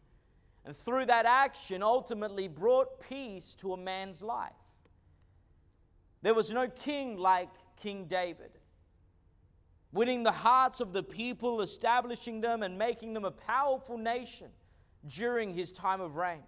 And 0.64 0.74
through 0.74 1.04
that 1.04 1.26
action, 1.26 1.82
ultimately 1.82 2.48
brought 2.48 3.06
peace 3.06 3.54
to 3.56 3.74
a 3.74 3.76
man's 3.76 4.22
life. 4.22 4.50
There 6.22 6.32
was 6.32 6.50
no 6.50 6.68
king 6.68 7.18
like 7.18 7.50
King 7.76 8.06
David 8.06 8.61
winning 9.92 10.22
the 10.22 10.32
hearts 10.32 10.80
of 10.80 10.92
the 10.92 11.02
people, 11.02 11.60
establishing 11.60 12.40
them, 12.40 12.62
and 12.62 12.78
making 12.78 13.12
them 13.12 13.24
a 13.24 13.30
powerful 13.30 13.98
nation 13.98 14.48
during 15.06 15.52
his 15.52 15.70
time 15.70 16.00
of 16.00 16.16
reign. 16.16 16.42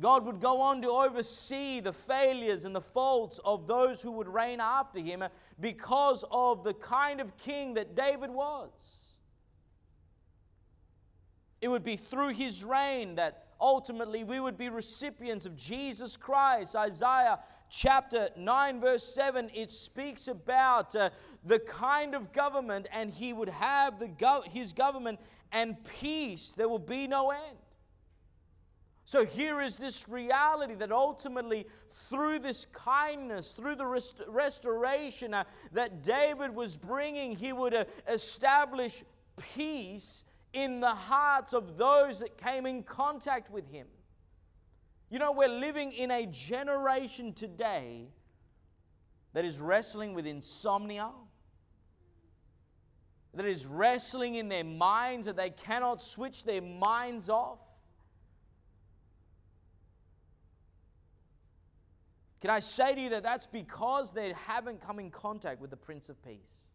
God 0.00 0.26
would 0.26 0.40
go 0.40 0.60
on 0.60 0.82
to 0.82 0.88
oversee 0.88 1.78
the 1.78 1.92
failures 1.92 2.64
and 2.64 2.74
the 2.74 2.80
faults 2.80 3.38
of 3.44 3.68
those 3.68 4.02
who 4.02 4.10
would 4.12 4.26
reign 4.26 4.58
after 4.60 4.98
him 4.98 5.22
because 5.60 6.24
of 6.32 6.64
the 6.64 6.74
kind 6.74 7.20
of 7.20 7.36
king 7.36 7.74
that 7.74 7.94
David 7.94 8.30
was. 8.30 9.12
It 11.60 11.68
would 11.68 11.84
be 11.84 11.96
through 11.96 12.30
his 12.30 12.64
reign 12.64 13.14
that 13.14 13.43
ultimately 13.60 14.24
we 14.24 14.40
would 14.40 14.56
be 14.56 14.68
recipients 14.68 15.46
of 15.46 15.56
Jesus 15.56 16.16
Christ. 16.16 16.76
Isaiah 16.76 17.38
chapter 17.68 18.28
9, 18.36 18.80
verse 18.80 19.04
7, 19.04 19.50
it 19.54 19.70
speaks 19.70 20.28
about 20.28 20.94
uh, 20.94 21.10
the 21.44 21.58
kind 21.58 22.14
of 22.14 22.32
government, 22.32 22.88
and 22.92 23.12
he 23.12 23.32
would 23.32 23.48
have 23.48 23.98
the 23.98 24.08
go- 24.08 24.44
his 24.46 24.72
government 24.72 25.18
and 25.52 25.76
peace. 25.84 26.54
There 26.56 26.68
will 26.68 26.78
be 26.78 27.06
no 27.06 27.30
end. 27.30 27.58
So 29.06 29.24
here 29.24 29.60
is 29.60 29.76
this 29.76 30.08
reality 30.08 30.74
that 30.76 30.90
ultimately, 30.90 31.66
through 32.08 32.38
this 32.38 32.66
kindness, 32.72 33.50
through 33.50 33.76
the 33.76 33.86
rest- 33.86 34.22
restoration 34.28 35.34
uh, 35.34 35.44
that 35.72 36.02
David 36.02 36.54
was 36.54 36.76
bringing, 36.76 37.36
he 37.36 37.52
would 37.52 37.74
uh, 37.74 37.84
establish 38.08 39.04
peace 39.36 40.24
in 40.54 40.80
the 40.80 40.94
hearts 40.94 41.52
of 41.52 41.76
those 41.76 42.20
that 42.20 42.38
came 42.38 42.64
in 42.64 42.82
contact 42.82 43.50
with 43.50 43.70
him. 43.70 43.86
You 45.10 45.18
know, 45.18 45.32
we're 45.32 45.48
living 45.48 45.92
in 45.92 46.10
a 46.10 46.26
generation 46.26 47.34
today 47.34 48.08
that 49.34 49.44
is 49.44 49.60
wrestling 49.60 50.14
with 50.14 50.26
insomnia, 50.26 51.10
that 53.34 53.44
is 53.44 53.66
wrestling 53.66 54.36
in 54.36 54.48
their 54.48 54.64
minds, 54.64 55.26
that 55.26 55.36
they 55.36 55.50
cannot 55.50 56.00
switch 56.00 56.44
their 56.44 56.62
minds 56.62 57.28
off. 57.28 57.58
Can 62.40 62.50
I 62.50 62.60
say 62.60 62.94
to 62.94 63.00
you 63.00 63.08
that 63.08 63.22
that's 63.22 63.46
because 63.46 64.12
they 64.12 64.34
haven't 64.46 64.80
come 64.80 64.98
in 64.98 65.10
contact 65.10 65.60
with 65.60 65.70
the 65.70 65.76
Prince 65.76 66.08
of 66.10 66.22
Peace? 66.22 66.68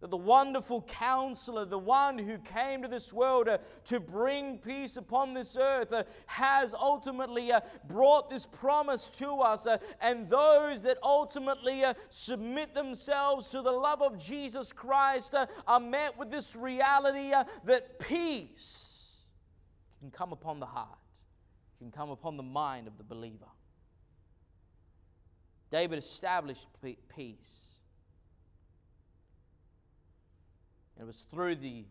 That 0.00 0.10
the 0.10 0.16
wonderful 0.16 0.80
counselor, 0.82 1.66
the 1.66 1.78
one 1.78 2.16
who 2.16 2.38
came 2.38 2.80
to 2.80 2.88
this 2.88 3.12
world 3.12 3.48
uh, 3.48 3.58
to 3.84 4.00
bring 4.00 4.56
peace 4.56 4.96
upon 4.96 5.34
this 5.34 5.58
earth, 5.60 5.92
uh, 5.92 6.04
has 6.24 6.72
ultimately 6.72 7.52
uh, 7.52 7.60
brought 7.86 8.30
this 8.30 8.46
promise 8.46 9.10
to 9.18 9.40
us. 9.40 9.66
Uh, 9.66 9.76
and 10.00 10.30
those 10.30 10.82
that 10.84 10.96
ultimately 11.02 11.84
uh, 11.84 11.92
submit 12.08 12.74
themselves 12.74 13.50
to 13.50 13.60
the 13.60 13.70
love 13.70 14.00
of 14.00 14.18
Jesus 14.18 14.72
Christ 14.72 15.34
uh, 15.34 15.44
are 15.66 15.80
met 15.80 16.16
with 16.18 16.30
this 16.30 16.56
reality 16.56 17.32
that 17.64 17.98
peace 17.98 19.18
can 20.00 20.10
come 20.10 20.32
upon 20.32 20.60
the 20.60 20.66
heart, 20.66 20.88
can 21.78 21.90
come 21.90 22.08
upon 22.08 22.38
the 22.38 22.42
mind 22.42 22.86
of 22.86 22.96
the 22.96 23.04
believer. 23.04 23.44
David 25.70 25.98
established 25.98 26.66
peace. 27.14 27.79
It 31.00 31.06
was 31.06 31.22
through 31.22 31.56
the 31.56 31.86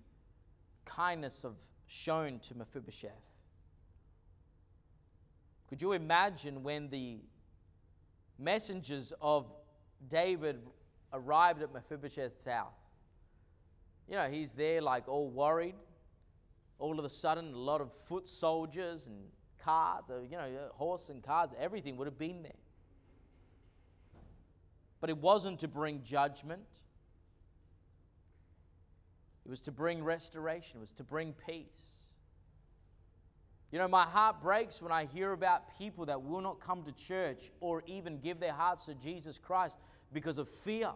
kindness 0.86 1.44
of 1.44 1.56
shown 1.88 2.38
to 2.48 2.56
Mephibosheth. 2.56 3.12
Could 5.68 5.82
you 5.82 5.94
imagine 5.94 6.62
when 6.62 6.90
the 6.90 7.18
messengers 8.38 9.12
of 9.20 9.52
David 10.08 10.62
arrived 11.12 11.64
at 11.64 11.74
Mephibosheth's 11.74 12.46
house? 12.46 12.74
You 14.08 14.16
know, 14.16 14.30
he's 14.30 14.54
there 14.54 14.80
like 14.82 15.08
all 15.08 15.30
worried. 15.30 15.76
All 16.78 17.00
of 17.00 17.04
a 17.04 17.10
sudden, 17.10 17.54
a 17.54 17.58
lot 17.58 17.82
of 17.82 17.92
foot 18.08 18.30
soldiers 18.30 19.08
and 19.08 19.18
cars, 19.58 20.04
uh, 20.10 20.22
you 20.22 20.38
know, 20.38 20.50
horse 20.74 21.10
and 21.10 21.24
carts, 21.24 21.56
everything 21.60 21.98
would 21.98 22.06
have 22.06 22.18
been 22.18 22.44
there. 22.44 22.52
But 25.02 25.10
it 25.10 25.18
wasn't 25.18 25.60
to 25.62 25.68
bring 25.68 26.04
judgment. 26.04 26.68
It 29.50 29.54
was 29.54 29.62
to 29.62 29.72
bring 29.72 30.04
restoration. 30.04 30.78
It 30.78 30.82
was 30.82 30.92
to 30.92 31.04
bring 31.04 31.34
peace. 31.48 32.04
You 33.72 33.80
know, 33.80 33.88
my 33.88 34.04
heart 34.04 34.44
breaks 34.44 34.80
when 34.80 34.92
I 34.92 35.06
hear 35.06 35.32
about 35.32 35.76
people 35.76 36.06
that 36.06 36.22
will 36.22 36.42
not 36.42 36.60
come 36.60 36.84
to 36.84 36.92
church 36.92 37.50
or 37.60 37.82
even 37.88 38.20
give 38.20 38.40
their 38.40 38.54
hearts 38.54 38.86
to 38.86 38.94
Jesus 38.94 39.40
Christ 39.40 39.80
because 40.14 40.38
of 40.38 40.48
fear. 40.48 40.92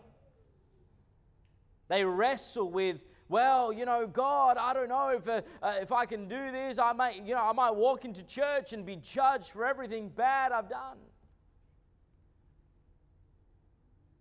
They 1.88 2.06
wrestle 2.06 2.70
with, 2.70 3.04
well, 3.28 3.74
you 3.74 3.86
know, 3.86 4.06
God, 4.06 4.58
I 4.58 4.72
don't 4.76 4.90
know 4.90 5.10
if, 5.10 5.28
uh, 5.28 5.42
uh, 5.64 5.78
if 5.82 5.92
I 5.92 6.06
can 6.06 6.28
do 6.28 6.52
this. 6.52 6.78
I 6.78 6.94
might, 6.94 7.26
you 7.26 7.34
know, 7.34 7.44
I 7.44 7.54
might 7.54 7.74
walk 7.74 8.06
into 8.06 8.24
church 8.24 8.72
and 8.72 8.86
be 8.86 8.98
judged 8.98 9.50
for 9.50 9.66
everything 9.66 10.10
bad 10.10 10.52
I've 10.52 10.70
done. 10.70 11.00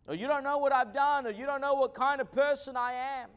Or 0.08 0.14
you 0.14 0.26
don't 0.26 0.42
know 0.42 0.56
what 0.56 0.72
I've 0.72 0.94
done, 0.94 1.26
or 1.26 1.30
you 1.32 1.44
don't 1.44 1.60
know 1.60 1.74
what 1.74 1.92
kind 1.92 2.22
of 2.22 2.32
person 2.32 2.78
I 2.78 2.94
am. 2.94 3.28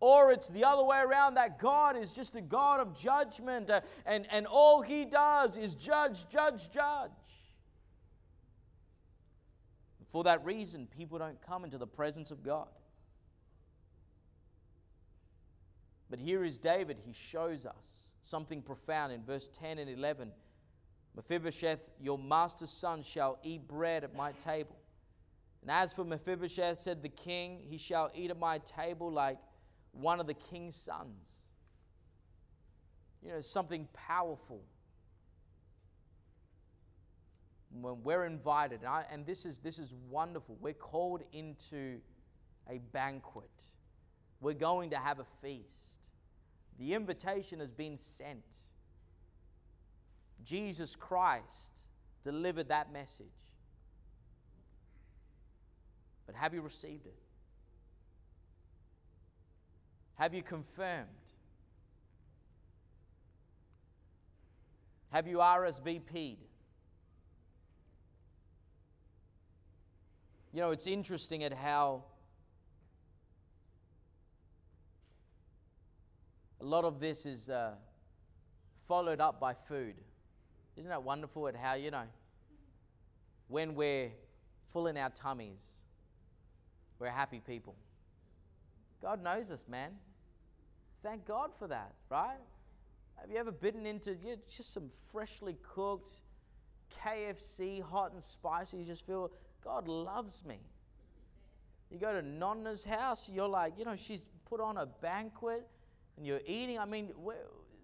Or 0.00 0.32
it's 0.32 0.48
the 0.48 0.64
other 0.64 0.82
way 0.82 0.98
around 0.98 1.34
that 1.34 1.58
God 1.58 1.96
is 1.96 2.12
just 2.12 2.34
a 2.34 2.40
God 2.40 2.80
of 2.80 2.98
judgment 2.98 3.68
uh, 3.68 3.82
and, 4.06 4.26
and 4.30 4.46
all 4.46 4.80
he 4.80 5.04
does 5.04 5.58
is 5.58 5.74
judge, 5.74 6.26
judge, 6.30 6.70
judge. 6.70 7.10
For 10.10 10.24
that 10.24 10.44
reason, 10.44 10.86
people 10.86 11.18
don't 11.18 11.40
come 11.42 11.64
into 11.64 11.76
the 11.76 11.86
presence 11.86 12.30
of 12.30 12.42
God. 12.42 12.68
But 16.08 16.18
here 16.18 16.44
is 16.44 16.58
David, 16.58 16.98
he 17.04 17.12
shows 17.12 17.66
us 17.66 18.14
something 18.22 18.62
profound 18.62 19.12
in 19.12 19.22
verse 19.22 19.48
10 19.48 19.78
and 19.78 19.88
11. 19.88 20.32
Mephibosheth, 21.14 21.80
your 22.00 22.18
master's 22.18 22.70
son, 22.70 23.02
shall 23.02 23.38
eat 23.42 23.68
bread 23.68 24.02
at 24.02 24.16
my 24.16 24.32
table. 24.32 24.76
And 25.62 25.70
as 25.70 25.92
for 25.92 26.04
Mephibosheth, 26.04 26.78
said 26.78 27.02
the 27.02 27.08
king, 27.08 27.60
he 27.68 27.76
shall 27.78 28.10
eat 28.14 28.30
at 28.30 28.38
my 28.38 28.58
table 28.58 29.12
like 29.12 29.38
one 29.92 30.20
of 30.20 30.26
the 30.26 30.34
king's 30.34 30.76
sons. 30.76 31.48
You 33.22 33.32
know, 33.32 33.40
something 33.40 33.88
powerful. 33.92 34.62
When 37.72 38.02
we're 38.02 38.24
invited, 38.24 38.80
and, 38.80 38.88
I, 38.88 39.04
and 39.12 39.24
this, 39.26 39.44
is, 39.44 39.58
this 39.58 39.78
is 39.78 39.92
wonderful, 40.08 40.56
we're 40.60 40.72
called 40.72 41.22
into 41.32 42.00
a 42.68 42.78
banquet. 42.92 43.50
We're 44.40 44.54
going 44.54 44.90
to 44.90 44.96
have 44.96 45.20
a 45.20 45.26
feast. 45.42 45.98
The 46.78 46.94
invitation 46.94 47.60
has 47.60 47.70
been 47.70 47.98
sent. 47.98 48.44
Jesus 50.44 50.96
Christ 50.96 51.80
delivered 52.24 52.68
that 52.68 52.92
message. 52.92 53.26
But 56.26 56.34
have 56.34 56.54
you 56.54 56.62
received 56.62 57.06
it? 57.06 57.19
Have 60.20 60.34
you 60.34 60.42
confirmed? 60.42 61.08
Have 65.12 65.26
you 65.26 65.38
RSVP'd? 65.38 66.36
You 70.52 70.60
know, 70.60 70.72
it's 70.72 70.86
interesting 70.86 71.42
at 71.42 71.54
how 71.54 72.04
a 76.60 76.66
lot 76.66 76.84
of 76.84 77.00
this 77.00 77.24
is 77.24 77.48
uh, 77.48 77.70
followed 78.86 79.22
up 79.22 79.40
by 79.40 79.54
food. 79.54 79.94
Isn't 80.76 80.90
that 80.90 81.02
wonderful 81.02 81.48
at 81.48 81.56
how, 81.56 81.72
you 81.74 81.90
know, 81.90 82.04
when 83.48 83.74
we're 83.74 84.10
full 84.70 84.86
in 84.86 84.98
our 84.98 85.08
tummies, 85.08 85.80
we're 86.98 87.08
happy 87.08 87.40
people. 87.40 87.74
God 89.00 89.22
knows 89.22 89.50
us, 89.50 89.64
man. 89.66 89.92
Thank 91.02 91.26
God 91.26 91.50
for 91.58 91.66
that, 91.68 91.94
right? 92.10 92.38
Have 93.20 93.30
you 93.30 93.36
ever 93.38 93.52
bitten 93.52 93.86
into 93.86 94.12
you 94.12 94.30
know, 94.30 94.36
just 94.48 94.72
some 94.72 94.90
freshly 95.12 95.56
cooked 95.62 96.10
KFC, 97.04 97.82
hot 97.82 98.12
and 98.12 98.22
spicy? 98.22 98.78
You 98.78 98.84
just 98.84 99.06
feel 99.06 99.30
God 99.62 99.88
loves 99.88 100.44
me. 100.44 100.58
You 101.90 101.98
go 101.98 102.12
to 102.12 102.22
Nonna's 102.22 102.84
house, 102.84 103.28
you're 103.32 103.48
like, 103.48 103.74
you 103.78 103.84
know, 103.84 103.96
she's 103.96 104.26
put 104.48 104.60
on 104.60 104.76
a 104.76 104.86
banquet 104.86 105.66
and 106.16 106.26
you're 106.26 106.40
eating. 106.46 106.78
I 106.78 106.84
mean, 106.84 107.10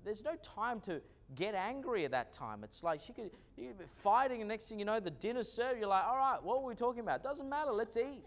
there's 0.05 0.24
no 0.24 0.37
time 0.37 0.81
to 0.81 1.00
get 1.35 1.55
angry 1.55 2.05
at 2.05 2.12
that 2.12 2.33
time. 2.33 2.62
It's 2.62 2.83
like 2.83 3.00
she 3.02 3.12
could 3.12 3.31
you 3.57 3.74
be 3.76 3.85
fighting, 4.02 4.42
and 4.42 4.48
next 4.48 4.68
thing 4.68 4.79
you 4.79 4.85
know, 4.85 5.00
the 5.00 5.11
dinner's 5.11 5.50
served. 5.50 5.81
You're 5.81 5.88
like, 5.88 6.05
all 6.05 6.16
right, 6.16 6.42
what 6.42 6.62
were 6.62 6.68
we 6.68 6.74
talking 6.74 7.00
about? 7.00 7.22
Doesn't 7.22 7.48
matter, 7.48 7.72
let's 7.72 7.96
eat. 7.96 8.22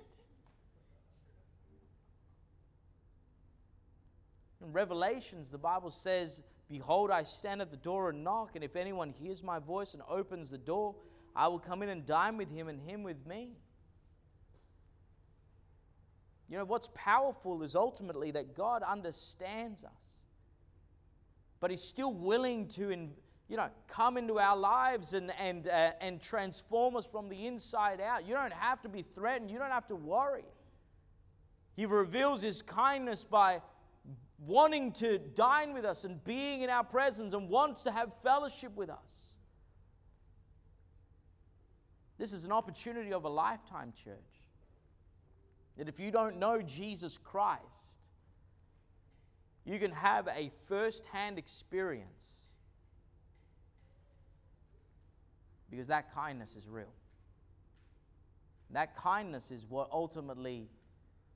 In 4.63 4.73
Revelations, 4.73 5.49
the 5.49 5.57
Bible 5.57 5.91
says, 5.91 6.43
Behold, 6.67 7.11
I 7.11 7.23
stand 7.23 7.61
at 7.61 7.71
the 7.71 7.77
door 7.77 8.09
and 8.09 8.23
knock, 8.23 8.51
and 8.55 8.63
if 8.63 8.75
anyone 8.75 9.09
hears 9.09 9.41
my 9.41 9.59
voice 9.59 9.93
and 9.93 10.03
opens 10.07 10.49
the 10.49 10.57
door, 10.57 10.95
I 11.35 11.47
will 11.47 11.59
come 11.59 11.81
in 11.81 11.89
and 11.89 12.05
dine 12.05 12.37
with 12.37 12.51
him 12.51 12.67
and 12.67 12.79
him 12.81 13.03
with 13.03 13.25
me. 13.25 13.53
You 16.49 16.57
know, 16.57 16.65
what's 16.65 16.89
powerful 16.95 17.61
is 17.61 17.75
ultimately 17.75 18.31
that 18.31 18.55
God 18.55 18.81
understands 18.81 19.83
us, 19.83 20.23
but 21.59 21.69
He's 21.69 21.83
still 21.83 22.11
willing 22.11 22.67
to, 22.69 22.89
you 22.89 23.57
know, 23.57 23.69
come 23.87 24.17
into 24.17 24.39
our 24.39 24.57
lives 24.57 25.13
and, 25.13 25.31
and, 25.39 25.67
uh, 25.67 25.91
and 26.01 26.19
transform 26.19 26.95
us 26.95 27.05
from 27.05 27.29
the 27.29 27.45
inside 27.45 28.01
out. 28.01 28.27
You 28.27 28.33
don't 28.33 28.53
have 28.53 28.81
to 28.81 28.89
be 28.89 29.03
threatened, 29.03 29.51
you 29.51 29.59
don't 29.59 29.69
have 29.69 29.87
to 29.89 29.95
worry. 29.95 30.45
He 31.75 31.85
reveals 31.85 32.41
His 32.41 32.63
kindness 32.63 33.23
by 33.23 33.61
wanting 34.45 34.91
to 34.93 35.17
dine 35.17 35.73
with 35.73 35.85
us 35.85 36.03
and 36.05 36.23
being 36.23 36.61
in 36.61 36.69
our 36.69 36.83
presence 36.83 37.33
and 37.33 37.49
wants 37.49 37.83
to 37.83 37.91
have 37.91 38.11
fellowship 38.23 38.75
with 38.75 38.89
us. 38.89 39.33
This 42.17 42.33
is 42.33 42.45
an 42.45 42.51
opportunity 42.51 43.13
of 43.13 43.23
a 43.23 43.29
lifetime, 43.29 43.93
church. 44.03 44.15
That 45.77 45.87
if 45.87 45.99
you 45.99 46.11
don't 46.11 46.37
know 46.37 46.61
Jesus 46.61 47.17
Christ, 47.17 48.09
you 49.65 49.79
can 49.79 49.91
have 49.91 50.27
a 50.27 50.51
first 50.67 51.05
hand 51.05 51.37
experience 51.37 52.49
because 55.69 55.87
that 55.87 56.13
kindness 56.13 56.55
is 56.55 56.67
real. 56.67 56.93
That 58.71 58.95
kindness 58.97 59.51
is 59.51 59.65
what 59.69 59.89
ultimately 59.91 60.69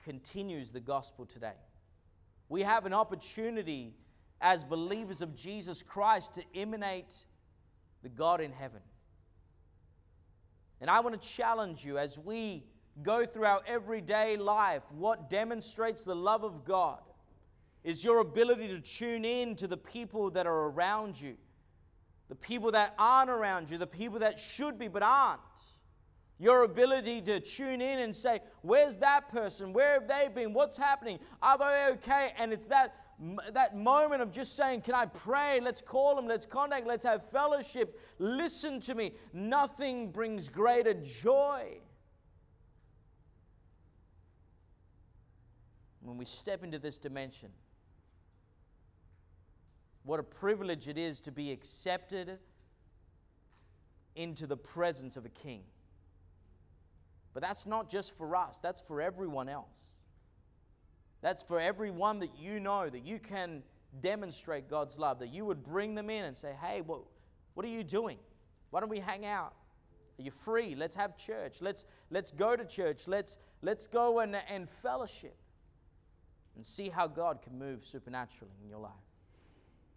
continues 0.04 0.70
the 0.70 0.80
gospel 0.80 1.24
today. 1.24 1.56
We 2.48 2.62
have 2.62 2.86
an 2.86 2.94
opportunity 2.94 3.94
as 4.40 4.64
believers 4.64 5.22
of 5.22 5.34
Jesus 5.34 5.82
Christ 5.82 6.34
to 6.34 6.42
emanate 6.54 7.14
the 8.02 8.08
God 8.08 8.40
in 8.40 8.52
heaven. 8.52 8.80
And 10.80 10.90
I 10.90 11.00
want 11.00 11.20
to 11.20 11.28
challenge 11.28 11.84
you 11.84 11.98
as 11.98 12.18
we 12.18 12.64
go 13.02 13.24
through 13.24 13.46
our 13.46 13.62
everyday 13.66 14.36
life, 14.36 14.82
what 14.90 15.30
demonstrates 15.30 16.04
the 16.04 16.14
love 16.14 16.44
of 16.44 16.64
God 16.64 17.00
is 17.82 18.04
your 18.04 18.18
ability 18.18 18.68
to 18.68 18.80
tune 18.80 19.24
in 19.24 19.56
to 19.56 19.66
the 19.66 19.76
people 19.76 20.30
that 20.30 20.46
are 20.46 20.66
around 20.68 21.20
you, 21.20 21.36
the 22.28 22.34
people 22.34 22.70
that 22.72 22.94
aren't 22.98 23.30
around 23.30 23.68
you, 23.70 23.78
the 23.78 23.86
people 23.86 24.18
that 24.20 24.38
should 24.38 24.78
be 24.78 24.88
but 24.88 25.02
aren't. 25.02 25.40
Your 26.38 26.64
ability 26.64 27.20
to 27.22 27.38
tune 27.38 27.80
in 27.80 28.00
and 28.00 28.14
say, 28.14 28.40
Where's 28.62 28.98
that 28.98 29.28
person? 29.28 29.72
Where 29.72 29.94
have 29.94 30.08
they 30.08 30.28
been? 30.34 30.52
What's 30.52 30.76
happening? 30.76 31.18
Are 31.40 31.56
they 31.56 31.88
okay? 31.92 32.32
And 32.36 32.52
it's 32.52 32.66
that, 32.66 32.96
that 33.52 33.76
moment 33.76 34.20
of 34.20 34.32
just 34.32 34.56
saying, 34.56 34.80
Can 34.80 34.94
I 34.94 35.06
pray? 35.06 35.60
Let's 35.60 35.80
call 35.80 36.16
them. 36.16 36.26
Let's 36.26 36.44
contact. 36.44 36.86
Let's 36.86 37.04
have 37.04 37.28
fellowship. 37.30 38.00
Listen 38.18 38.80
to 38.80 38.94
me. 38.94 39.12
Nothing 39.32 40.10
brings 40.10 40.48
greater 40.48 40.94
joy. 40.94 41.78
When 46.00 46.18
we 46.18 46.24
step 46.24 46.64
into 46.64 46.78
this 46.78 46.98
dimension, 46.98 47.50
what 50.02 50.20
a 50.20 50.24
privilege 50.24 50.88
it 50.88 50.98
is 50.98 51.20
to 51.22 51.32
be 51.32 51.50
accepted 51.50 52.38
into 54.16 54.46
the 54.46 54.56
presence 54.56 55.16
of 55.16 55.24
a 55.24 55.30
king. 55.30 55.62
But 57.34 57.42
that's 57.42 57.66
not 57.66 57.90
just 57.90 58.16
for 58.16 58.34
us, 58.36 58.60
that's 58.60 58.80
for 58.80 59.02
everyone 59.02 59.48
else. 59.48 60.04
That's 61.20 61.42
for 61.42 61.58
everyone 61.58 62.20
that 62.20 62.38
you 62.38 62.60
know, 62.60 62.88
that 62.88 63.04
you 63.04 63.18
can 63.18 63.62
demonstrate 64.00 64.68
God's 64.68 64.98
love, 64.98 65.18
that 65.18 65.32
you 65.32 65.44
would 65.44 65.62
bring 65.64 65.94
them 65.94 66.10
in 66.10 66.24
and 66.24 66.36
say, 66.36 66.52
hey, 66.62 66.80
what, 66.80 67.00
what 67.54 67.66
are 67.66 67.70
you 67.70 67.82
doing? 67.82 68.18
Why 68.70 68.80
don't 68.80 68.88
we 68.88 69.00
hang 69.00 69.26
out? 69.26 69.54
Are 70.18 70.22
you 70.22 70.30
free? 70.30 70.74
Let's 70.74 70.94
have 70.94 71.16
church. 71.16 71.56
Let's, 71.60 71.86
let's 72.10 72.30
go 72.30 72.54
to 72.54 72.64
church. 72.64 73.08
Let's, 73.08 73.38
let's 73.62 73.86
go 73.86 74.20
and, 74.20 74.36
and 74.48 74.68
fellowship 74.68 75.36
and 76.54 76.64
see 76.64 76.88
how 76.88 77.08
God 77.08 77.42
can 77.42 77.58
move 77.58 77.84
supernaturally 77.84 78.54
in 78.62 78.68
your 78.68 78.78
life. 78.78 78.92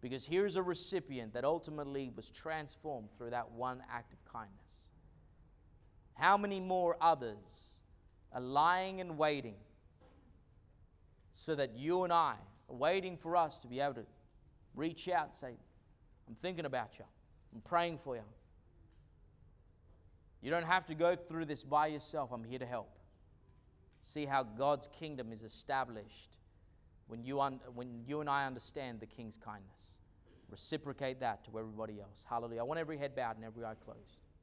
Because 0.01 0.25
here's 0.25 0.55
a 0.55 0.63
recipient 0.63 1.33
that 1.33 1.43
ultimately 1.43 2.11
was 2.15 2.29
transformed 2.29 3.09
through 3.17 3.31
that 3.31 3.51
one 3.51 3.83
act 3.91 4.13
of 4.13 4.23
kindness. 4.31 4.86
How 6.17 6.35
many 6.35 6.59
more 6.59 6.97
others 6.99 7.81
are 8.33 8.41
lying 8.41 9.01
and 9.01 9.17
waiting 9.17 9.55
so 11.31 11.53
that 11.55 11.77
you 11.77 12.03
and 12.03 12.11
I 12.11 12.35
are 12.69 12.75
waiting 12.75 13.17
for 13.17 13.35
us 13.35 13.59
to 13.59 13.67
be 13.67 13.79
able 13.79 13.93
to 13.95 14.05
reach 14.75 15.07
out 15.09 15.27
and 15.27 15.35
say, 15.35 15.57
I'm 16.27 16.35
thinking 16.41 16.65
about 16.65 16.97
you, 16.97 17.05
I'm 17.53 17.61
praying 17.61 17.99
for 18.03 18.15
you. 18.15 18.23
You 20.41 20.51
don't 20.51 20.65
have 20.65 20.85
to 20.87 20.95
go 20.95 21.15
through 21.15 21.45
this 21.45 21.63
by 21.63 21.87
yourself. 21.87 22.31
I'm 22.31 22.43
here 22.43 22.59
to 22.59 22.65
help. 22.65 22.89
See 24.01 24.25
how 24.25 24.43
God's 24.43 24.87
kingdom 24.87 25.31
is 25.31 25.43
established 25.43 26.37
when 27.07 27.23
you, 27.23 27.41
un- 27.41 27.59
when 27.73 28.03
you 28.05 28.21
and 28.21 28.29
I 28.29 28.45
understand 28.45 28.99
the 28.99 29.07
king's 29.07 29.37
kindness. 29.37 29.97
Reciprocate 30.49 31.19
that 31.19 31.43
to 31.45 31.59
everybody 31.59 31.99
else. 31.99 32.25
Hallelujah. 32.29 32.61
I 32.61 32.63
want 32.63 32.79
every 32.79 32.97
head 32.97 33.15
bowed 33.15 33.35
and 33.35 33.45
every 33.45 33.65
eye 33.65 33.75
closed. 33.83 34.26